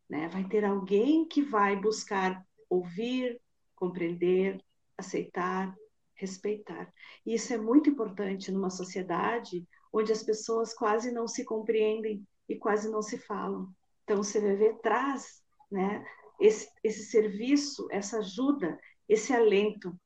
né? 0.09 0.29
vai 0.29 0.44
ter 0.49 0.64
alguém 0.64 1.29
que 1.29 1.42
vai 1.42 1.77
buscar 1.77 2.42
ouvir, 2.68 3.40
compreender, 3.77 4.62
aceitar, 4.97 5.75
respeitar. 6.14 6.92
E 7.25 7.35
isso 7.35 7.53
é 7.53 7.59
muito 7.59 7.88
importante 7.88 8.51
numa 8.51 8.71
sociedade 8.71 9.66
onde 9.92 10.12
as 10.12 10.23
pessoas 10.23 10.75
quase 10.75 11.12
não 11.12 11.27
se 11.27 11.44
compreendem 11.44 12.27
e 12.49 12.57
quase 12.57 12.90
não 12.90 13.01
se 13.01 13.18
falam. 13.18 13.73
Então, 14.05 14.21
o 14.21 14.25
CVV 14.25 14.79
traz 14.83 15.42
né, 15.71 16.05
esse, 16.40 16.68
esse 16.83 17.05
serviço, 17.05 17.87
essa 17.90 18.18
ajuda, 18.18 18.79
esse 19.09 19.33
alento. 19.33 19.99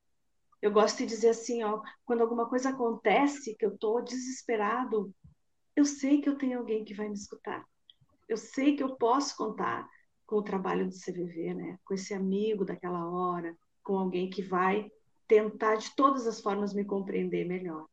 Eu 0.61 0.71
gosto 0.71 0.99
de 0.99 1.07
dizer 1.07 1.31
assim, 1.31 1.63
ó, 1.63 1.83
quando 2.05 2.21
alguma 2.21 2.49
coisa 2.49 2.71
acontece, 2.71 3.57
que 3.57 3.67
eu 3.67 3.75
estou 3.75 4.03
desesperado, 4.03 5.13
eu 5.75 5.85
sei 5.85 6.21
que 6.21 6.29
eu 6.29 6.37
tenho 6.37 6.59
alguém 6.59 6.85
que 6.85 6.95
vai 6.95 7.09
me 7.09 7.15
escutar. 7.15 7.65
Eu 8.29 8.37
sei 8.37 8.77
que 8.77 8.83
eu 8.83 8.97
posso 8.97 9.37
contar 9.37 9.89
com 10.27 10.37
o 10.37 10.43
trabalho 10.43 10.87
do 10.87 10.95
CVV, 10.95 11.55
né? 11.55 11.79
com 11.85 11.95
esse 11.95 12.15
amigo 12.15 12.65
daquela 12.65 13.11
hora, 13.11 13.55
com 13.83 13.99
alguém 13.99 14.31
que 14.31 14.43
vai 14.43 14.91
tentar 15.27 15.77
de 15.77 15.95
todas 15.97 16.27
as 16.27 16.41
formas 16.41 16.73
me 16.73 16.85
compreender 16.85 17.45
melhor. 17.45 17.87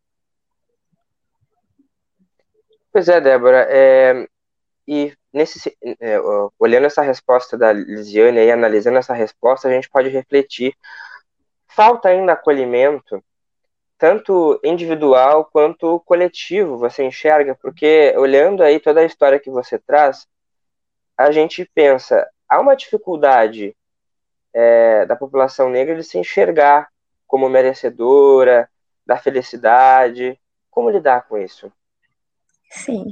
Pois 2.92 3.08
é, 3.08 3.20
Débora. 3.20 3.68
É, 3.70 4.28
e 4.88 5.16
nesse, 5.34 5.78
é, 6.00 6.20
olhando 6.60 6.88
essa 6.88 7.02
resposta 7.02 7.58
da 7.58 7.72
Lisiane 7.72 8.40
e 8.40 8.52
analisando 8.52 8.98
essa 8.98 9.14
resposta, 9.14 9.68
a 9.68 9.72
gente 9.72 9.90
pode 9.90 10.10
refletir. 10.10 10.76
Falta 11.68 12.10
ainda 12.10 12.34
acolhimento, 12.34 13.24
tanto 13.98 14.60
individual 14.64 15.46
quanto 15.46 16.00
coletivo, 16.02 16.78
você 16.78 17.04
enxerga, 17.04 17.56
porque 17.62 18.14
olhando 18.18 18.64
aí 18.64 18.80
toda 18.80 19.02
a 19.02 19.06
história 19.06 19.40
que 19.40 19.50
você 19.50 19.78
traz, 19.78 20.28
a 21.18 21.32
gente 21.32 21.70
pensa, 21.74 22.28
há 22.48 22.60
uma 22.60 22.76
dificuldade 22.76 23.76
é, 24.54 25.06
da 25.06 25.16
população 25.16 25.70
negra 25.70 25.96
de 25.96 26.04
se 26.04 26.18
enxergar 26.18 26.90
como 27.28 27.50
merecedora 27.50 28.70
da 29.06 29.18
felicidade. 29.18 30.40
Como 30.72 30.90
lidar 30.90 31.28
com 31.28 31.38
isso? 31.38 31.72
Sim, 32.72 33.04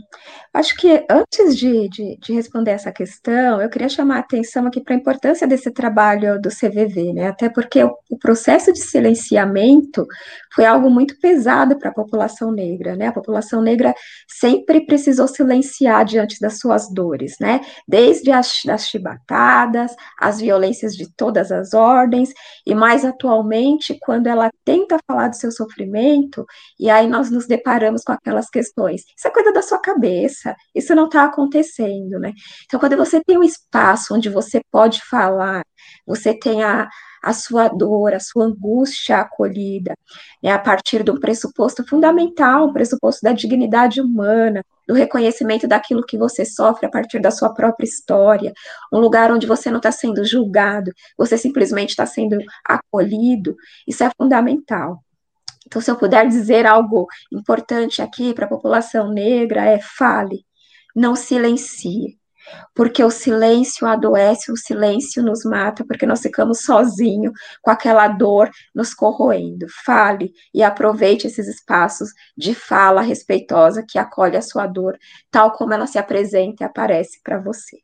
acho 0.54 0.76
que 0.76 1.04
antes 1.10 1.58
de, 1.58 1.90
de, 1.90 2.18
de, 2.20 2.32
responder 2.32 2.72
essa 2.72 2.92
questão, 2.92 3.60
eu 3.60 3.68
queria 3.68 3.90
chamar 3.90 4.18
a 4.18 4.20
atenção 4.20 4.68
aqui 4.68 4.80
para 4.80 4.94
a 4.94 4.98
importância 4.98 5.48
desse 5.48 5.72
trabalho 5.72 6.40
do 6.40 6.50
CVV, 6.50 7.12
né? 7.14 7.30
Até 7.30 7.50
porque 7.50 7.84
o, 7.84 7.92
o 8.08 8.20
processo 8.20 8.72
de 8.72 8.80
silenciamento 8.80 10.06
foi 10.54 10.64
algo 10.64 10.92
muito 10.92 11.20
pesado 11.20 11.78
para 11.80 11.90
a 11.90 11.94
população 11.94 12.52
negra, 12.52 12.96
né? 12.96 13.08
A 13.08 13.12
população 13.12 13.60
negra 13.60 13.96
sempre 14.28 14.86
precisou 14.86 15.28
silenciar 15.28 16.06
diante 16.06 16.40
das 16.40 16.60
suas 16.60 16.94
dores, 16.94 17.34
né? 17.42 17.62
Desde 17.88 18.32
as, 18.32 18.64
as 18.70 18.88
chibatadas, 18.88 19.96
as 20.20 20.40
violências 20.40 20.96
de 20.96 21.12
todas 21.16 21.52
as 21.52 21.74
ordens, 21.74 22.32
e 22.64 22.76
mais 22.76 23.04
atualmente, 23.04 23.98
quando 24.02 24.28
ela 24.28 24.52
tenta 24.64 25.00
falar 25.08 25.30
do 25.30 25.36
seu 25.36 25.52
sofrimento, 25.52 26.46
e 26.80 26.92
aí 26.92 27.08
nós 27.08 27.32
nos 27.32 27.48
deparamos 27.48 28.04
com 28.04 28.12
aquelas 28.12 28.50
questões. 28.52 29.02
Isso 29.18 29.28
é 29.28 29.32
coisa 29.32 29.47
da 29.54 29.62
sua 29.62 29.80
cabeça, 29.80 30.56
isso 30.74 30.94
não 30.96 31.06
está 31.06 31.24
acontecendo, 31.26 32.20
né? 32.20 32.34
Então, 32.66 32.80
quando 32.80 32.98
você 32.98 33.22
tem 33.24 33.38
um 33.38 33.44
espaço 33.44 34.16
onde 34.16 34.30
você 34.30 34.62
pode 34.72 35.02
falar, 35.06 35.64
você 36.06 36.34
tem 36.34 36.64
a, 36.64 36.88
a 37.24 37.34
sua 37.34 37.68
dor, 37.68 38.14
a 38.14 38.20
sua 38.20 38.46
angústia 38.46 39.18
acolhida, 39.20 39.94
né, 40.42 40.52
a 40.52 40.60
partir 40.60 41.04
de 41.04 41.12
um 41.12 41.20
pressuposto 41.20 41.86
fundamental, 41.88 42.68
um 42.68 42.74
pressuposto 42.74 43.22
da 43.24 43.34
dignidade 43.34 44.02
humana, 44.02 44.64
do 44.88 44.94
reconhecimento 44.94 45.68
daquilo 45.68 46.06
que 46.06 46.18
você 46.18 46.46
sofre 46.46 46.86
a 46.86 46.90
partir 46.90 47.20
da 47.20 47.30
sua 47.32 47.54
própria 47.54 47.86
história, 47.86 48.54
um 48.92 49.00
lugar 49.00 49.32
onde 49.32 49.46
você 49.46 49.70
não 49.70 49.78
está 49.78 49.92
sendo 49.92 50.24
julgado, 50.24 50.92
você 51.18 51.38
simplesmente 51.38 51.90
está 51.90 52.06
sendo 52.06 52.38
acolhido, 52.66 53.56
isso 53.86 54.04
é 54.04 54.12
fundamental. 54.18 55.04
Então, 55.68 55.82
se 55.82 55.92
eu 55.92 55.98
puder 55.98 56.28
dizer 56.28 56.66
algo 56.66 57.08
importante 57.32 58.02
aqui 58.02 58.34
para 58.34 58.46
a 58.46 58.50
população 58.50 59.12
negra, 59.12 59.66
é 59.66 59.80
fale, 59.82 60.46
não 60.96 61.14
silencie, 61.14 62.18
porque 62.74 63.04
o 63.04 63.12
silêncio 63.12 63.86
adoece, 63.86 64.50
o 64.50 64.56
silêncio 64.56 65.22
nos 65.22 65.44
mata, 65.44 65.84
porque 65.86 66.06
nós 66.06 66.22
ficamos 66.22 66.62
sozinhos 66.62 67.34
com 67.62 67.70
aquela 67.70 68.08
dor 68.08 68.50
nos 68.74 68.94
corroendo. 68.94 69.68
Fale 69.84 70.32
e 70.54 70.64
aproveite 70.64 71.28
esses 71.28 71.50
espaços 71.50 72.12
de 72.38 72.56
fala 72.56 73.02
respeitosa 73.02 73.84
que 73.86 74.00
acolhe 74.00 74.38
a 74.38 74.42
sua 74.42 74.66
dor, 74.68 74.98
tal 75.30 75.52
como 75.52 75.74
ela 75.74 75.86
se 75.86 76.00
apresenta 76.00 76.64
e 76.64 76.66
aparece 76.66 77.20
para 77.22 77.42
você. 77.42 77.78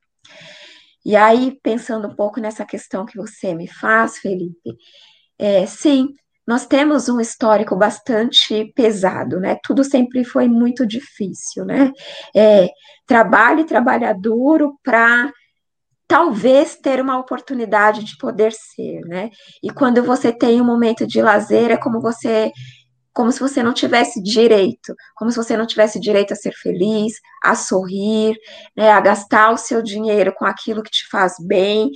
E 1.05 1.17
aí, 1.17 1.59
pensando 1.61 2.07
um 2.07 2.15
pouco 2.15 2.39
nessa 2.39 2.65
questão 2.65 3.05
que 3.05 3.17
você 3.17 3.53
me 3.53 3.67
faz, 3.67 4.19
Felipe, 4.19 4.77
é, 5.37 5.65
sim, 5.65 6.07
nós 6.45 6.65
temos 6.65 7.07
um 7.07 7.19
histórico 7.19 7.75
bastante 7.75 8.71
pesado, 8.75 9.39
né? 9.39 9.57
Tudo 9.63 9.83
sempre 9.83 10.23
foi 10.25 10.47
muito 10.47 10.85
difícil, 10.85 11.65
né? 11.65 11.91
É, 12.35 12.67
trabalhe, 13.07 13.63
trabalha 13.63 14.13
duro 14.13 14.77
para 14.83 15.31
talvez 16.07 16.75
ter 16.75 17.01
uma 17.01 17.17
oportunidade 17.17 18.03
de 18.03 18.17
poder 18.17 18.51
ser, 18.51 19.01
né? 19.05 19.29
E 19.63 19.69
quando 19.71 20.03
você 20.03 20.31
tem 20.31 20.61
um 20.61 20.65
momento 20.65 21.07
de 21.07 21.21
lazer, 21.21 21.71
é 21.71 21.77
como 21.77 22.01
você 22.01 22.51
como 23.13 23.31
se 23.31 23.39
você 23.39 23.61
não 23.61 23.73
tivesse 23.73 24.21
direito, 24.23 24.95
como 25.15 25.29
se 25.29 25.37
você 25.37 25.55
não 25.55 25.67
tivesse 25.67 25.99
direito 25.99 26.33
a 26.33 26.35
ser 26.35 26.51
feliz, 26.51 27.13
a 27.43 27.53
sorrir, 27.55 28.35
né, 28.75 28.89
a 28.89 28.99
gastar 28.99 29.51
o 29.51 29.57
seu 29.57 29.83
dinheiro 29.83 30.33
com 30.35 30.45
aquilo 30.45 30.81
que 30.81 30.89
te 30.89 31.07
faz 31.11 31.35
bem. 31.39 31.91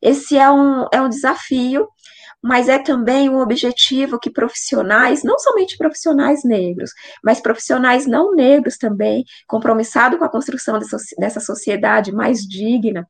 Esse 0.00 0.38
é 0.38 0.50
um, 0.50 0.86
é 0.90 1.00
um 1.00 1.10
desafio 1.10 1.86
mas 2.42 2.68
é 2.68 2.78
também 2.78 3.30
um 3.30 3.38
objetivo 3.38 4.18
que 4.18 4.30
profissionais, 4.30 5.22
não 5.22 5.38
somente 5.38 5.76
profissionais 5.76 6.42
negros, 6.44 6.90
mas 7.22 7.40
profissionais 7.40 8.06
não 8.06 8.34
negros 8.34 8.76
também, 8.76 9.24
compromissados 9.46 10.18
com 10.18 10.24
a 10.24 10.30
construção 10.30 10.78
dessa 11.18 11.40
sociedade 11.40 12.12
mais 12.12 12.40
digna, 12.40 13.06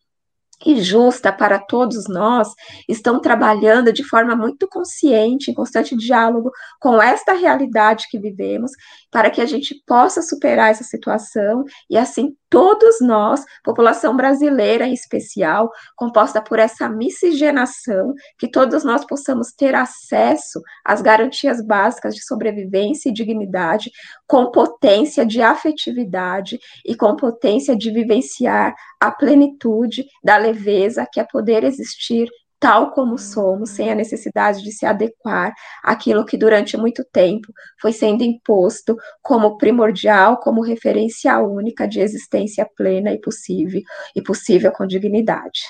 e 0.64 0.80
justa 0.80 1.32
para 1.32 1.58
todos 1.58 2.08
nós, 2.08 2.48
estão 2.88 3.20
trabalhando 3.20 3.92
de 3.92 4.04
forma 4.04 4.34
muito 4.36 4.68
consciente, 4.68 5.50
em 5.50 5.54
constante 5.54 5.96
diálogo 5.96 6.50
com 6.80 7.00
esta 7.00 7.32
realidade 7.32 8.06
que 8.10 8.18
vivemos, 8.18 8.72
para 9.10 9.30
que 9.30 9.40
a 9.40 9.46
gente 9.46 9.74
possa 9.86 10.22
superar 10.22 10.70
essa 10.70 10.84
situação 10.84 11.64
e 11.88 11.96
assim 11.96 12.34
todos 12.52 13.00
nós, 13.00 13.42
população 13.64 14.14
brasileira 14.14 14.86
em 14.86 14.92
especial, 14.92 15.70
composta 15.96 16.38
por 16.42 16.58
essa 16.58 16.86
miscigenação, 16.86 18.12
que 18.38 18.46
todos 18.46 18.84
nós 18.84 19.06
possamos 19.06 19.52
ter 19.52 19.74
acesso 19.74 20.60
às 20.84 21.00
garantias 21.00 21.64
básicas 21.64 22.14
de 22.14 22.22
sobrevivência 22.22 23.08
e 23.08 23.12
dignidade, 23.12 23.90
com 24.32 24.50
potência 24.50 25.26
de 25.26 25.42
afetividade 25.42 26.58
e 26.86 26.96
com 26.96 27.14
potência 27.14 27.76
de 27.76 27.90
vivenciar 27.90 28.74
a 28.98 29.10
plenitude 29.10 30.06
da 30.24 30.38
leveza 30.38 31.06
que 31.12 31.20
é 31.20 31.24
poder 31.30 31.64
existir 31.64 32.30
tal 32.58 32.92
como 32.92 33.18
somos, 33.18 33.72
sem 33.72 33.92
a 33.92 33.94
necessidade 33.94 34.62
de 34.62 34.72
se 34.72 34.86
adequar 34.86 35.52
àquilo 35.84 36.24
que 36.24 36.38
durante 36.38 36.78
muito 36.78 37.04
tempo 37.12 37.52
foi 37.78 37.92
sendo 37.92 38.24
imposto 38.24 38.96
como 39.20 39.58
primordial, 39.58 40.38
como 40.38 40.62
referência 40.62 41.38
única 41.38 41.86
de 41.86 42.00
existência 42.00 42.66
plena 42.74 43.12
e 43.12 43.20
possível, 43.20 43.82
e 44.16 44.22
possível 44.22 44.72
com 44.72 44.86
dignidade. 44.86 45.60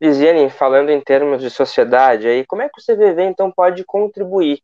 Lisiane, 0.00 0.48
falando 0.48 0.88
em 0.88 1.02
termos 1.02 1.42
de 1.42 1.50
sociedade, 1.50 2.26
aí 2.26 2.46
como 2.46 2.62
é 2.62 2.70
que 2.70 2.80
o 2.80 2.82
CVV 2.82 3.24
então 3.24 3.52
pode 3.52 3.84
contribuir 3.84 4.62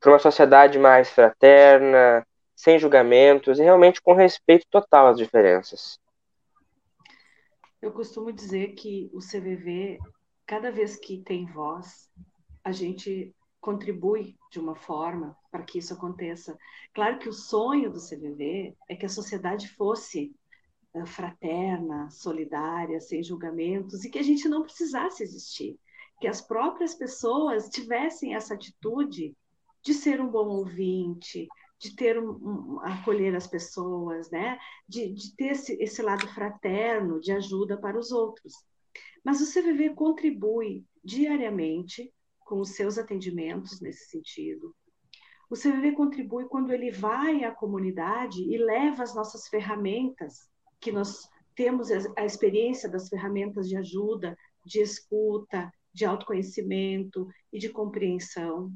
para 0.00 0.12
uma 0.12 0.18
sociedade 0.18 0.78
mais 0.78 1.10
fraterna, 1.10 2.26
sem 2.56 2.78
julgamentos 2.78 3.58
e 3.58 3.62
realmente 3.62 4.00
com 4.00 4.14
respeito 4.14 4.66
total 4.70 5.08
às 5.08 5.18
diferenças? 5.18 6.00
Eu 7.80 7.92
costumo 7.92 8.32
dizer 8.32 8.74
que 8.74 9.10
o 9.12 9.18
CVV, 9.18 9.98
cada 10.46 10.70
vez 10.70 10.96
que 10.96 11.22
tem 11.22 11.46
voz, 11.46 12.10
a 12.64 12.72
gente 12.72 13.34
contribui 13.60 14.36
de 14.50 14.58
uma 14.58 14.74
forma 14.74 15.36
para 15.50 15.62
que 15.62 15.78
isso 15.78 15.94
aconteça. 15.94 16.56
Claro 16.94 17.18
que 17.18 17.28
o 17.28 17.32
sonho 17.32 17.90
do 17.90 17.98
CVV 17.98 18.74
é 18.88 18.96
que 18.96 19.06
a 19.06 19.08
sociedade 19.08 19.68
fosse 19.68 20.34
eh, 20.94 21.06
fraterna, 21.06 22.10
solidária, 22.10 23.00
sem 23.00 23.22
julgamentos 23.22 24.04
e 24.04 24.10
que 24.10 24.18
a 24.18 24.22
gente 24.22 24.48
não 24.48 24.62
precisasse 24.62 25.22
existir, 25.22 25.78
que 26.20 26.26
as 26.26 26.40
próprias 26.40 26.94
pessoas 26.94 27.68
tivessem 27.68 28.34
essa 28.34 28.54
atitude 28.54 29.36
de 29.82 29.94
ser 29.94 30.20
um 30.20 30.28
bom 30.28 30.48
ouvinte, 30.48 31.48
de 31.78 31.96
ter 31.96 32.18
um, 32.18 32.30
um, 32.30 32.80
acolher 32.80 33.34
as 33.34 33.46
pessoas, 33.46 34.30
né? 34.30 34.58
De, 34.86 35.12
de 35.12 35.34
ter 35.34 35.52
esse, 35.52 35.72
esse 35.82 36.02
lado 36.02 36.26
fraterno 36.28 37.20
de 37.20 37.32
ajuda 37.32 37.80
para 37.80 37.98
os 37.98 38.12
outros. 38.12 38.52
Mas 39.24 39.40
o 39.40 39.50
CVV 39.50 39.94
contribui 39.94 40.84
diariamente 41.02 42.12
com 42.40 42.60
os 42.60 42.70
seus 42.70 42.98
atendimentos 42.98 43.80
nesse 43.80 44.10
sentido. 44.10 44.74
O 45.48 45.54
CVV 45.54 45.92
contribui 45.92 46.46
quando 46.46 46.72
ele 46.72 46.90
vai 46.90 47.44
à 47.44 47.50
comunidade 47.50 48.42
e 48.42 48.56
leva 48.56 49.02
as 49.02 49.14
nossas 49.14 49.48
ferramentas, 49.48 50.48
que 50.80 50.92
nós 50.92 51.28
temos 51.56 51.90
a 52.16 52.24
experiência 52.24 52.88
das 52.88 53.08
ferramentas 53.08 53.68
de 53.68 53.76
ajuda, 53.76 54.36
de 54.64 54.80
escuta, 54.80 55.70
de 55.92 56.04
autoconhecimento 56.04 57.26
e 57.52 57.58
de 57.58 57.68
compreensão. 57.68 58.72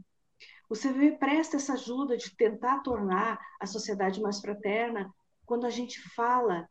O 0.68 0.74
CVV 0.74 1.18
presta 1.18 1.56
essa 1.56 1.74
ajuda 1.74 2.16
de 2.16 2.34
tentar 2.36 2.80
tornar 2.80 3.38
a 3.60 3.66
sociedade 3.66 4.20
mais 4.20 4.40
fraterna 4.40 5.12
quando 5.44 5.66
a 5.66 5.70
gente 5.70 6.00
fala 6.10 6.68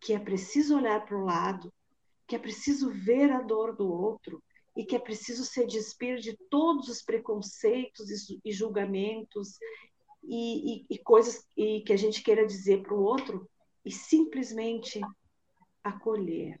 que 0.00 0.12
é 0.12 0.18
preciso 0.18 0.76
olhar 0.76 1.04
para 1.04 1.16
o 1.16 1.24
lado, 1.24 1.72
que 2.26 2.34
é 2.34 2.38
preciso 2.38 2.90
ver 2.90 3.30
a 3.30 3.40
dor 3.40 3.76
do 3.76 3.90
outro 3.90 4.42
e 4.76 4.84
que 4.84 4.96
é 4.96 4.98
preciso 4.98 5.44
se 5.44 5.66
despir 5.66 6.18
de 6.18 6.36
todos 6.50 6.88
os 6.88 7.02
preconceitos 7.02 8.08
e 8.44 8.52
julgamentos 8.52 9.58
e, 10.22 10.80
e, 10.80 10.86
e 10.90 10.98
coisas 10.98 11.46
e 11.56 11.80
que 11.82 11.92
a 11.92 11.96
gente 11.96 12.22
queira 12.22 12.46
dizer 12.46 12.82
para 12.82 12.94
o 12.94 13.02
outro 13.02 13.48
e 13.84 13.90
simplesmente 13.90 15.00
acolher, 15.82 16.60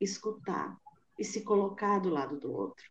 escutar 0.00 0.78
e 1.18 1.24
se 1.24 1.42
colocar 1.42 1.98
do 1.98 2.10
lado 2.10 2.38
do 2.38 2.52
outro. 2.52 2.84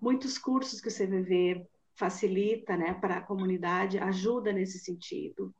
Muitos 0.00 0.38
cursos 0.38 0.80
que 0.80 0.88
o 0.88 0.94
CVV 0.94 1.66
facilita 2.00 2.78
né, 2.78 2.94
para 2.94 3.18
a 3.18 3.20
comunidade, 3.20 3.98
ajuda 3.98 4.54
nesse 4.54 4.78
sentido. 4.78 5.54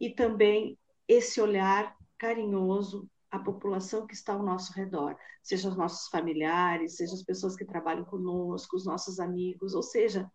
E 0.00 0.10
também 0.10 0.78
esse 1.08 1.40
olhar 1.40 1.96
carinhoso 2.16 3.10
à 3.28 3.38
população 3.40 4.06
que 4.06 4.14
está 4.14 4.32
ao 4.32 4.44
nosso 4.44 4.72
redor, 4.72 5.16
seja 5.42 5.68
os 5.68 5.76
nossos 5.76 6.08
familiares, 6.08 6.96
seja 6.96 7.14
as 7.14 7.22
pessoas 7.24 7.56
que 7.56 7.64
trabalham 7.64 8.04
conosco, 8.04 8.76
os 8.76 8.86
nossos 8.86 9.18
amigos, 9.18 9.74
ou 9.74 9.82
seja, 9.82 10.30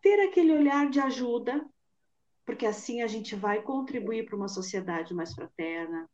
ter 0.00 0.20
aquele 0.20 0.52
olhar 0.52 0.88
de 0.88 1.00
ajuda, 1.00 1.68
porque 2.44 2.66
assim 2.66 3.02
a 3.02 3.08
gente 3.08 3.34
vai 3.34 3.60
contribuir 3.62 4.26
para 4.26 4.36
uma 4.36 4.48
sociedade 4.48 5.12
mais 5.12 5.34
fraterna, 5.34 6.08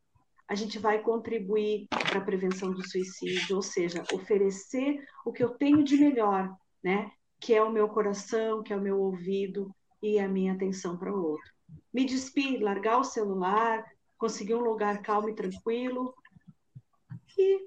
a 0.49 0.55
gente 0.55 0.79
vai 0.79 1.03
contribuir 1.03 1.87
para 1.89 2.19
a 2.19 2.25
prevenção 2.25 2.73
do 2.73 2.87
suicídio, 2.89 3.57
ou 3.57 3.63
seja, 3.63 4.03
oferecer 4.13 5.05
o 5.25 5.33
que 5.33 5.45
eu 5.45 5.51
tenho 5.51 5.85
de 5.85 5.99
melhor, 5.99 6.51
né? 6.83 7.13
Que 7.43 7.53
é 7.53 7.61
o 7.61 7.73
meu 7.73 7.89
coração, 7.89 8.63
que 8.63 8.73
é 8.73 8.77
o 8.77 8.81
meu 8.81 9.01
ouvido 9.01 9.75
e 10.01 10.21
a 10.21 10.29
minha 10.29 10.53
atenção 10.53 10.97
para 10.97 11.13
o 11.13 11.31
outro. 11.31 11.53
Me 11.93 12.05
despir, 12.05 12.63
largar 12.63 12.99
o 12.99 13.05
celular, 13.05 13.85
conseguir 14.17 14.55
um 14.55 14.61
lugar 14.61 15.03
calmo 15.03 15.29
e 15.29 15.35
tranquilo 15.35 16.15
e 17.37 17.67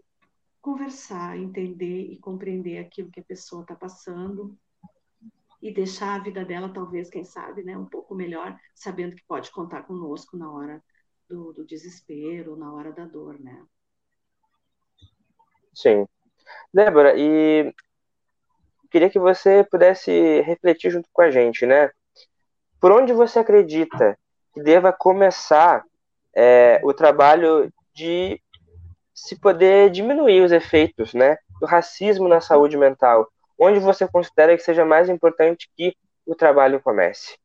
conversar, 0.61 1.37
entender 1.37 2.09
e 2.09 2.17
compreender 2.17 2.77
aquilo 2.77 3.11
que 3.11 3.19
a 3.19 3.25
pessoa 3.25 3.63
está 3.63 3.75
passando 3.75 4.57
e 5.61 5.73
deixar 5.73 6.15
a 6.15 6.23
vida 6.23 6.45
dela, 6.45 6.69
talvez, 6.73 7.09
quem 7.09 7.25
sabe, 7.25 7.61
né, 7.61 7.77
um 7.77 7.85
pouco 7.85 8.15
melhor, 8.15 8.57
sabendo 8.73 9.15
que 9.15 9.25
pode 9.27 9.51
contar 9.51 9.83
conosco 9.83 10.37
na 10.37 10.49
hora 10.49 10.81
do, 11.27 11.51
do 11.51 11.65
desespero, 11.65 12.55
na 12.55 12.71
hora 12.71 12.93
da 12.93 13.05
dor, 13.05 13.37
né? 13.39 13.65
Sim. 15.73 16.07
Débora, 16.73 17.13
e 17.17 17.73
queria 18.95 19.09
que 19.09 19.19
você 19.19 19.61
pudesse 19.69 20.39
refletir 20.43 20.89
junto 20.89 21.09
com 21.11 21.21
a 21.21 21.29
gente, 21.29 21.65
né? 21.65 21.91
Por 22.79 22.93
onde 22.93 23.11
você 23.11 23.39
acredita 23.39 24.17
que 24.53 24.63
deva 24.63 24.93
começar 24.93 25.83
é, 26.33 26.79
o 26.81 26.93
trabalho 26.93 27.69
de 27.93 28.41
se 29.13 29.37
poder 29.37 29.89
diminuir 29.89 30.39
os 30.39 30.53
efeitos, 30.53 31.13
né, 31.13 31.35
do 31.59 31.65
racismo 31.65 32.29
na 32.29 32.39
saúde 32.39 32.77
mental? 32.77 33.27
Onde 33.59 33.81
você 33.81 34.07
considera 34.07 34.55
que 34.55 34.63
seja 34.63 34.85
mais 34.85 35.09
importante 35.09 35.69
que 35.75 35.93
o 36.25 36.33
trabalho 36.33 36.79
comece? 36.79 37.37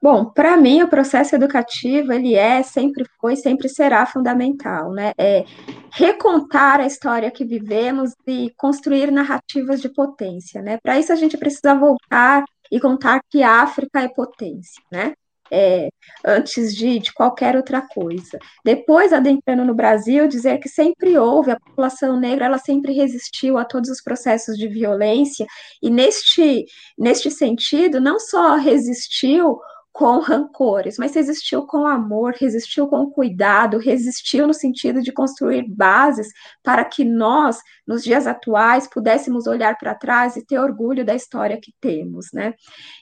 Bom, 0.00 0.26
para 0.26 0.56
mim 0.56 0.82
o 0.82 0.88
processo 0.88 1.34
educativo 1.34 2.12
ele 2.12 2.34
é, 2.34 2.62
sempre 2.62 3.04
foi, 3.20 3.34
sempre 3.34 3.68
será 3.68 4.04
fundamental, 4.04 4.92
né? 4.92 5.12
É 5.18 5.44
recontar 5.92 6.80
a 6.80 6.86
história 6.86 7.30
que 7.30 7.44
vivemos 7.44 8.12
e 8.26 8.52
construir 8.56 9.10
narrativas 9.10 9.80
de 9.80 9.88
potência, 9.88 10.60
né? 10.62 10.78
Para 10.82 10.98
isso 10.98 11.12
a 11.12 11.16
gente 11.16 11.36
precisa 11.36 11.74
voltar 11.74 12.44
e 12.70 12.78
contar 12.78 13.20
que 13.30 13.42
a 13.42 13.62
África 13.62 14.00
é 14.00 14.08
potência, 14.08 14.82
né? 14.92 15.14
É, 15.50 15.88
antes 16.24 16.74
de, 16.74 16.98
de 16.98 17.12
qualquer 17.14 17.54
outra 17.54 17.80
coisa. 17.80 18.36
Depois, 18.64 19.12
adentrando 19.12 19.64
no 19.64 19.76
Brasil, 19.76 20.26
dizer 20.26 20.58
que 20.58 20.68
sempre 20.68 21.16
houve, 21.16 21.52
a 21.52 21.60
população 21.60 22.18
negra, 22.18 22.46
ela 22.46 22.58
sempre 22.58 22.92
resistiu 22.92 23.56
a 23.56 23.64
todos 23.64 23.88
os 23.88 24.02
processos 24.02 24.58
de 24.58 24.66
violência, 24.66 25.46
e 25.80 25.88
neste, 25.88 26.64
neste 26.98 27.30
sentido, 27.30 28.00
não 28.00 28.18
só 28.18 28.56
resistiu 28.56 29.56
com 29.96 30.18
rancores, 30.18 30.98
mas 30.98 31.14
resistiu 31.14 31.62
com 31.62 31.86
amor, 31.86 32.34
resistiu 32.38 32.86
com 32.86 33.10
cuidado, 33.10 33.78
resistiu 33.78 34.46
no 34.46 34.52
sentido 34.52 35.00
de 35.00 35.10
construir 35.10 35.66
bases 35.66 36.28
para 36.62 36.84
que 36.84 37.02
nós, 37.02 37.62
nos 37.86 38.02
dias 38.02 38.26
atuais, 38.26 38.88
pudéssemos 38.88 39.46
olhar 39.46 39.76
para 39.78 39.94
trás 39.94 40.36
e 40.36 40.44
ter 40.44 40.58
orgulho 40.58 41.04
da 41.04 41.14
história 41.14 41.58
que 41.60 41.72
temos, 41.80 42.26
né? 42.32 42.54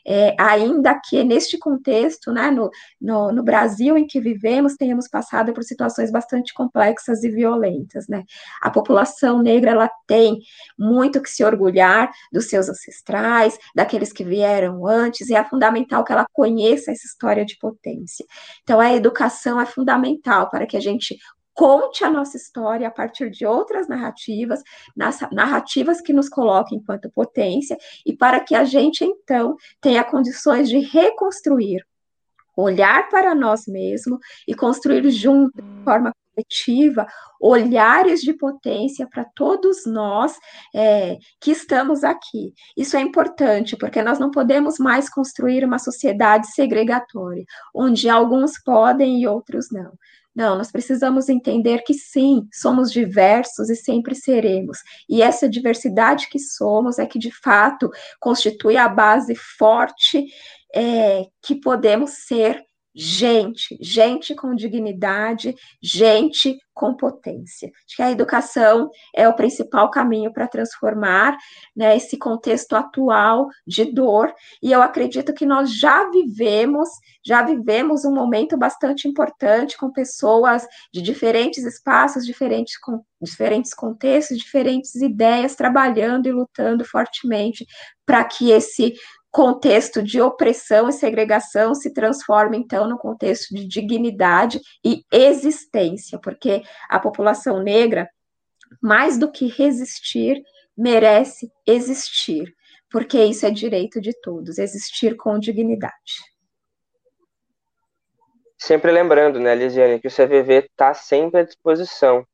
É, 0.06 0.34
ainda 0.38 1.00
que 1.02 1.24
neste 1.24 1.58
contexto, 1.58 2.32
né, 2.32 2.50
no, 2.50 2.70
no, 3.00 3.32
no, 3.32 3.42
Brasil 3.42 3.96
em 3.96 4.06
que 4.06 4.20
vivemos, 4.20 4.74
tenhamos 4.74 5.08
passado 5.08 5.52
por 5.52 5.62
situações 5.62 6.10
bastante 6.10 6.52
complexas 6.52 7.24
e 7.24 7.30
violentas, 7.30 8.06
né? 8.08 8.24
A 8.60 8.70
população 8.70 9.42
negra, 9.42 9.70
ela 9.70 9.90
tem 10.06 10.38
muito 10.78 11.22
que 11.22 11.30
se 11.30 11.44
orgulhar 11.44 12.10
dos 12.32 12.48
seus 12.48 12.68
ancestrais, 12.68 13.56
daqueles 13.74 14.12
que 14.12 14.24
vieram 14.24 14.86
antes, 14.86 15.30
e 15.30 15.34
é 15.34 15.44
fundamental 15.44 16.04
que 16.04 16.12
ela 16.12 16.26
conheça 16.32 16.90
essa 16.90 17.06
história 17.06 17.44
de 17.44 17.56
potência. 17.58 18.24
Então, 18.62 18.80
a 18.80 18.92
educação 18.92 19.60
é 19.60 19.66
fundamental 19.66 20.50
para 20.50 20.66
que 20.66 20.76
a 20.76 20.80
gente 20.80 21.16
conte 21.54 22.04
a 22.04 22.10
nossa 22.10 22.36
história 22.36 22.88
a 22.88 22.90
partir 22.90 23.30
de 23.30 23.46
outras 23.46 23.88
narrativas, 23.88 24.60
narrativas 25.32 26.00
que 26.00 26.12
nos 26.12 26.28
coloquem 26.28 26.78
enquanto 26.78 27.10
potência, 27.10 27.78
e 28.04 28.14
para 28.14 28.40
que 28.40 28.54
a 28.54 28.64
gente, 28.64 29.04
então, 29.04 29.56
tenha 29.80 30.02
condições 30.02 30.68
de 30.68 30.78
reconstruir, 30.78 31.86
olhar 32.56 33.08
para 33.08 33.34
nós 33.34 33.66
mesmos 33.66 34.18
e 34.46 34.54
construir 34.54 35.08
junto, 35.10 35.62
de 35.62 35.84
forma 35.84 36.12
coletiva, 36.34 37.06
olhares 37.40 38.20
de 38.20 38.32
potência 38.32 39.06
para 39.08 39.24
todos 39.24 39.86
nós 39.86 40.36
é, 40.74 41.18
que 41.40 41.52
estamos 41.52 42.02
aqui. 42.02 42.52
Isso 42.76 42.96
é 42.96 43.00
importante, 43.00 43.76
porque 43.76 44.02
nós 44.02 44.18
não 44.18 44.30
podemos 44.30 44.78
mais 44.78 45.08
construir 45.08 45.64
uma 45.64 45.78
sociedade 45.78 46.48
segregatória, 46.48 47.44
onde 47.74 48.08
alguns 48.08 48.60
podem 48.62 49.22
e 49.22 49.28
outros 49.28 49.70
não. 49.70 49.92
Não, 50.34 50.56
nós 50.56 50.72
precisamos 50.72 51.28
entender 51.28 51.82
que 51.84 51.94
sim, 51.94 52.48
somos 52.52 52.90
diversos 52.90 53.70
e 53.70 53.76
sempre 53.76 54.14
seremos. 54.16 54.78
E 55.08 55.22
essa 55.22 55.48
diversidade 55.48 56.28
que 56.28 56.40
somos 56.40 56.98
é 56.98 57.06
que, 57.06 57.18
de 57.18 57.30
fato, 57.30 57.88
constitui 58.18 58.76
a 58.76 58.88
base 58.88 59.34
forte 59.36 60.26
é, 60.74 61.26
que 61.40 61.54
podemos 61.54 62.10
ser 62.26 62.64
gente, 62.94 63.76
gente 63.80 64.34
com 64.34 64.54
dignidade, 64.54 65.54
gente 65.82 66.56
com 66.72 66.94
potência. 66.94 67.70
Acho 67.86 67.96
que 67.96 68.02
a 68.02 68.10
educação 68.10 68.90
é 69.14 69.28
o 69.28 69.34
principal 69.34 69.90
caminho 69.90 70.32
para 70.32 70.48
transformar 70.48 71.36
né, 71.74 71.96
esse 71.96 72.16
contexto 72.18 72.74
atual 72.74 73.48
de 73.66 73.84
dor, 73.84 74.32
e 74.62 74.72
eu 74.72 74.82
acredito 74.82 75.32
que 75.32 75.46
nós 75.46 75.72
já 75.72 76.10
vivemos, 76.10 76.88
já 77.24 77.42
vivemos 77.42 78.04
um 78.04 78.12
momento 78.12 78.56
bastante 78.56 79.08
importante 79.08 79.76
com 79.76 79.90
pessoas 79.90 80.66
de 80.92 81.00
diferentes 81.00 81.64
espaços, 81.64 82.26
diferentes, 82.26 82.78
com, 82.78 83.02
diferentes 83.20 83.72
contextos, 83.72 84.38
diferentes 84.38 84.94
ideias, 84.96 85.54
trabalhando 85.54 86.26
e 86.26 86.32
lutando 86.32 86.84
fortemente 86.84 87.64
para 88.04 88.24
que 88.24 88.50
esse 88.50 88.94
contexto 89.34 90.00
de 90.00 90.20
opressão 90.20 90.88
e 90.88 90.92
segregação 90.92 91.74
se 91.74 91.92
transforma, 91.92 92.54
então, 92.54 92.88
no 92.88 92.96
contexto 92.96 93.52
de 93.52 93.66
dignidade 93.66 94.60
e 94.84 95.02
existência, 95.10 96.20
porque 96.20 96.62
a 96.88 97.00
população 97.00 97.60
negra, 97.60 98.08
mais 98.80 99.18
do 99.18 99.28
que 99.28 99.48
resistir, 99.48 100.40
merece 100.76 101.50
existir, 101.66 102.54
porque 102.88 103.24
isso 103.24 103.44
é 103.44 103.50
direito 103.50 104.00
de 104.00 104.12
todos, 104.20 104.56
existir 104.56 105.16
com 105.16 105.36
dignidade. 105.36 106.22
Sempre 108.56 108.92
lembrando, 108.92 109.40
né, 109.40 109.52
Lisiane, 109.52 109.98
que 109.98 110.06
o 110.06 110.12
CVV 110.12 110.68
está 110.70 110.94
sempre 110.94 111.40
à 111.40 111.42
disposição. 111.42 112.24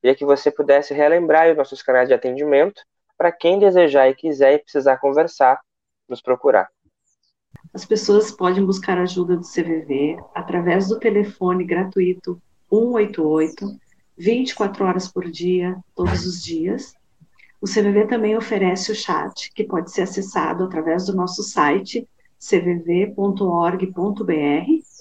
Queria 0.00 0.16
que 0.16 0.24
você 0.24 0.50
pudesse 0.50 0.92
relembrar 0.92 1.48
os 1.48 1.56
nossos 1.56 1.80
canais 1.80 2.08
de 2.08 2.14
atendimento 2.14 2.82
para 3.16 3.30
quem 3.30 3.56
desejar 3.56 4.08
e 4.08 4.16
quiser 4.16 4.54
e 4.54 4.58
precisar 4.58 4.96
conversar 4.96 5.60
nos 6.10 6.20
procurar. 6.20 6.68
As 7.72 7.84
pessoas 7.84 8.30
podem 8.32 8.64
buscar 8.64 8.98
ajuda 8.98 9.36
do 9.36 9.46
CVV 9.46 10.18
através 10.34 10.88
do 10.88 10.98
telefone 10.98 11.64
gratuito 11.64 12.40
188, 12.68 13.78
24 14.18 14.84
horas 14.84 15.08
por 15.08 15.30
dia, 15.30 15.76
todos 15.94 16.26
os 16.26 16.42
dias. 16.42 16.94
O 17.60 17.66
CVV 17.66 18.06
também 18.06 18.36
oferece 18.36 18.90
o 18.90 18.94
chat, 18.94 19.52
que 19.54 19.64
pode 19.64 19.90
ser 19.92 20.02
acessado 20.02 20.64
através 20.64 21.06
do 21.06 21.14
nosso 21.14 21.42
site 21.42 22.08
cvv.org.br. 22.38 23.84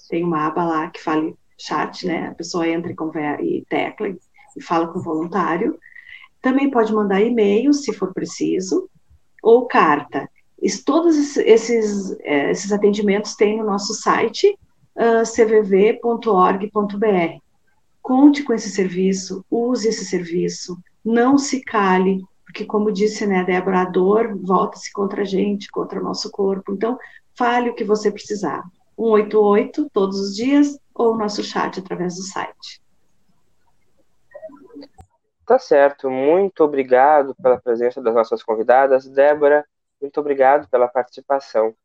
Tem 0.10 0.24
uma 0.24 0.48
aba 0.48 0.66
lá 0.66 0.90
que 0.90 1.02
fala 1.02 1.34
chat, 1.58 2.06
né? 2.06 2.28
A 2.28 2.36
pessoa 2.36 2.68
entra 2.68 2.94
e 3.42 3.66
tecla 3.70 4.10
e 4.10 4.62
fala 4.62 4.88
com 4.88 5.00
o 5.00 5.04
voluntário. 5.04 5.78
Também 6.42 6.70
pode 6.70 6.94
mandar 6.94 7.22
e-mail, 7.22 7.74
se 7.74 7.94
for 7.94 8.14
preciso, 8.14 8.90
ou 9.42 9.68
carta 9.68 10.30
todos 10.86 11.38
esses, 11.38 12.12
é, 12.22 12.52
esses 12.52 12.72
atendimentos 12.72 13.36
tem 13.36 13.58
no 13.58 13.66
nosso 13.66 13.94
site, 13.94 14.58
uh, 14.96 15.26
cvv.org.br. 15.26 16.70
Conte 18.02 18.44
com 18.44 18.54
esse 18.54 18.70
serviço, 18.70 19.46
use 19.50 19.88
esse 19.88 20.06
serviço, 20.06 20.78
não 21.04 21.38
se 21.38 21.62
cale, 21.62 22.22
porque, 22.46 22.66
como 22.66 22.92
disse 22.92 23.28
né, 23.28 23.44
Débora, 23.44 23.82
a 23.82 23.86
dor 23.86 24.36
volta-se 24.36 24.92
contra 24.92 25.22
a 25.22 25.26
gente, 25.26 25.70
contra 25.70 26.00
o 26.00 26.04
nosso 26.04 26.32
corpo. 26.32 26.74
Então, 26.74 26.98
fale 27.38 27.70
o 27.70 27.76
que 27.76 27.84
você 27.84 28.12
precisar. 28.12 28.64
188 28.98 29.90
todos 29.94 30.20
os 30.20 30.36
dias 30.36 30.78
ou 30.94 31.16
nosso 31.18 31.44
chat 31.44 31.80
através 31.80 32.16
do 32.16 32.24
site. 32.24 32.82
Tá 35.46 35.58
certo. 35.58 36.10
Muito 36.10 36.64
obrigado 36.64 37.34
pela 37.36 37.60
presença 37.60 38.02
das 38.02 38.14
nossas 38.14 38.44
convidadas. 38.44 39.08
Débora, 39.08 39.66
muito 40.02 40.20
obrigado 40.20 40.68
pela 40.70 40.88
participação. 40.88 41.76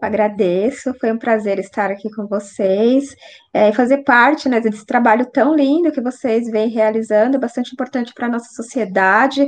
Agradeço, 0.00 0.94
foi 1.00 1.10
um 1.10 1.18
prazer 1.18 1.58
estar 1.58 1.90
aqui 1.90 2.08
com 2.14 2.24
vocês 2.28 3.16
é, 3.52 3.70
e 3.70 3.72
fazer 3.72 4.04
parte 4.04 4.48
né, 4.48 4.60
desse 4.60 4.86
trabalho 4.86 5.26
tão 5.26 5.56
lindo 5.56 5.90
que 5.90 6.00
vocês 6.00 6.48
vêm 6.48 6.68
realizando, 6.68 7.34
é 7.34 7.40
bastante 7.40 7.72
importante 7.72 8.14
para 8.14 8.26
a 8.26 8.30
nossa 8.30 8.48
sociedade, 8.54 9.44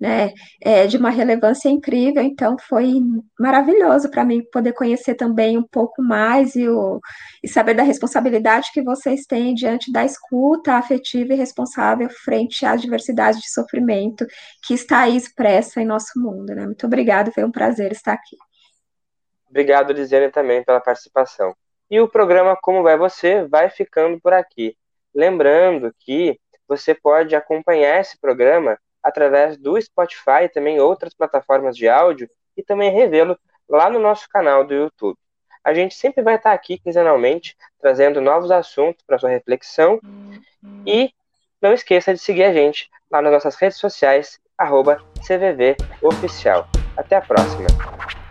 né, 0.00 0.32
é, 0.60 0.88
de 0.88 0.96
uma 0.96 1.08
relevância 1.08 1.68
incrível, 1.68 2.20
então 2.20 2.56
foi 2.68 2.94
maravilhoso 3.38 4.10
para 4.10 4.24
mim 4.24 4.42
poder 4.52 4.72
conhecer 4.72 5.14
também 5.14 5.56
um 5.56 5.62
pouco 5.62 6.02
mais 6.02 6.56
e, 6.56 6.68
o, 6.68 6.98
e 7.40 7.46
saber 7.46 7.74
da 7.74 7.84
responsabilidade 7.84 8.70
que 8.74 8.82
vocês 8.82 9.24
têm 9.24 9.54
diante 9.54 9.92
da 9.92 10.04
escuta 10.04 10.74
afetiva 10.74 11.32
e 11.32 11.36
responsável 11.36 12.10
frente 12.10 12.66
à 12.66 12.74
diversidade 12.74 13.38
de 13.38 13.52
sofrimento 13.52 14.26
que 14.66 14.74
está 14.74 15.02
aí 15.02 15.16
expressa 15.16 15.80
em 15.80 15.86
nosso 15.86 16.18
mundo. 16.18 16.52
Né? 16.52 16.66
Muito 16.66 16.86
obrigada, 16.86 17.30
foi 17.30 17.44
um 17.44 17.52
prazer 17.52 17.92
estar 17.92 18.14
aqui. 18.14 18.36
Obrigado, 19.52 19.92
Lisiane, 19.92 20.30
também 20.30 20.64
pela 20.64 20.80
participação. 20.80 21.54
E 21.90 22.00
o 22.00 22.08
programa 22.08 22.56
Como 22.56 22.82
Vai 22.82 22.96
Você 22.96 23.44
vai 23.44 23.68
ficando 23.68 24.18
por 24.18 24.32
aqui. 24.32 24.74
Lembrando 25.14 25.94
que 25.98 26.40
você 26.66 26.94
pode 26.94 27.36
acompanhar 27.36 28.00
esse 28.00 28.18
programa 28.18 28.78
através 29.02 29.58
do 29.58 29.78
Spotify 29.78 30.44
e 30.44 30.48
também 30.48 30.80
outras 30.80 31.12
plataformas 31.12 31.76
de 31.76 31.86
áudio 31.86 32.30
e 32.56 32.62
também 32.62 32.90
revê-lo 32.90 33.38
lá 33.68 33.90
no 33.90 33.98
nosso 33.98 34.26
canal 34.26 34.64
do 34.64 34.72
YouTube. 34.72 35.18
A 35.62 35.74
gente 35.74 35.94
sempre 35.94 36.22
vai 36.22 36.36
estar 36.36 36.52
aqui 36.52 36.78
quinzenalmente 36.78 37.54
trazendo 37.78 38.22
novos 38.22 38.50
assuntos 38.50 39.04
para 39.06 39.18
sua 39.18 39.28
reflexão 39.28 40.00
e 40.86 41.12
não 41.60 41.74
esqueça 41.74 42.14
de 42.14 42.20
seguir 42.20 42.44
a 42.44 42.54
gente 42.54 42.88
lá 43.10 43.20
nas 43.20 43.32
nossas 43.32 43.54
redes 43.56 43.76
sociais, 43.76 44.40
arroba 44.56 44.96
CVV 45.20 45.76
Oficial. 46.00 46.66
Até 46.96 47.16
a 47.16 47.20
próxima! 47.20 48.21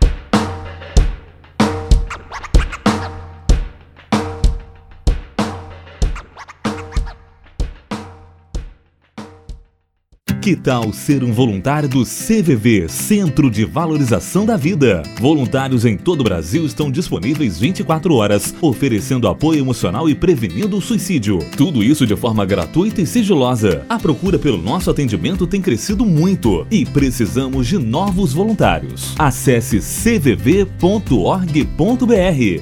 Que 10.42 10.56
tal 10.56 10.92
ser 10.92 11.22
um 11.22 11.32
voluntário 11.32 11.88
do 11.88 12.02
CVV, 12.02 12.88
Centro 12.88 13.48
de 13.48 13.64
Valorização 13.64 14.44
da 14.44 14.56
Vida? 14.56 15.04
Voluntários 15.20 15.84
em 15.84 15.96
todo 15.96 16.22
o 16.22 16.24
Brasil 16.24 16.66
estão 16.66 16.90
disponíveis 16.90 17.60
24 17.60 18.12
horas, 18.12 18.52
oferecendo 18.60 19.28
apoio 19.28 19.60
emocional 19.60 20.10
e 20.10 20.16
prevenindo 20.16 20.76
o 20.76 20.80
suicídio. 20.80 21.38
Tudo 21.56 21.80
isso 21.80 22.04
de 22.04 22.16
forma 22.16 22.44
gratuita 22.44 23.00
e 23.00 23.06
sigilosa. 23.06 23.86
A 23.88 24.00
procura 24.00 24.36
pelo 24.36 24.58
nosso 24.58 24.90
atendimento 24.90 25.46
tem 25.46 25.62
crescido 25.62 26.04
muito 26.04 26.66
e 26.72 26.84
precisamos 26.84 27.68
de 27.68 27.78
novos 27.78 28.32
voluntários. 28.32 29.14
Acesse 29.20 29.78
cvv.org.br 29.78 30.72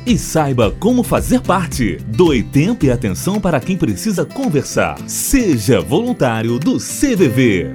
e 0.05 0.19
saiba 0.19 0.71
como 0.79 1.03
fazer 1.03 1.41
parte. 1.41 1.97
Doe 2.09 2.43
tempo 2.43 2.85
e 2.85 2.91
atenção 2.91 3.41
para 3.41 3.59
quem 3.59 3.79
precisa 3.79 4.27
conversar. 4.27 4.99
Seja 5.07 5.81
voluntário 5.81 6.59
do 6.59 6.77
CVV. 6.77 7.70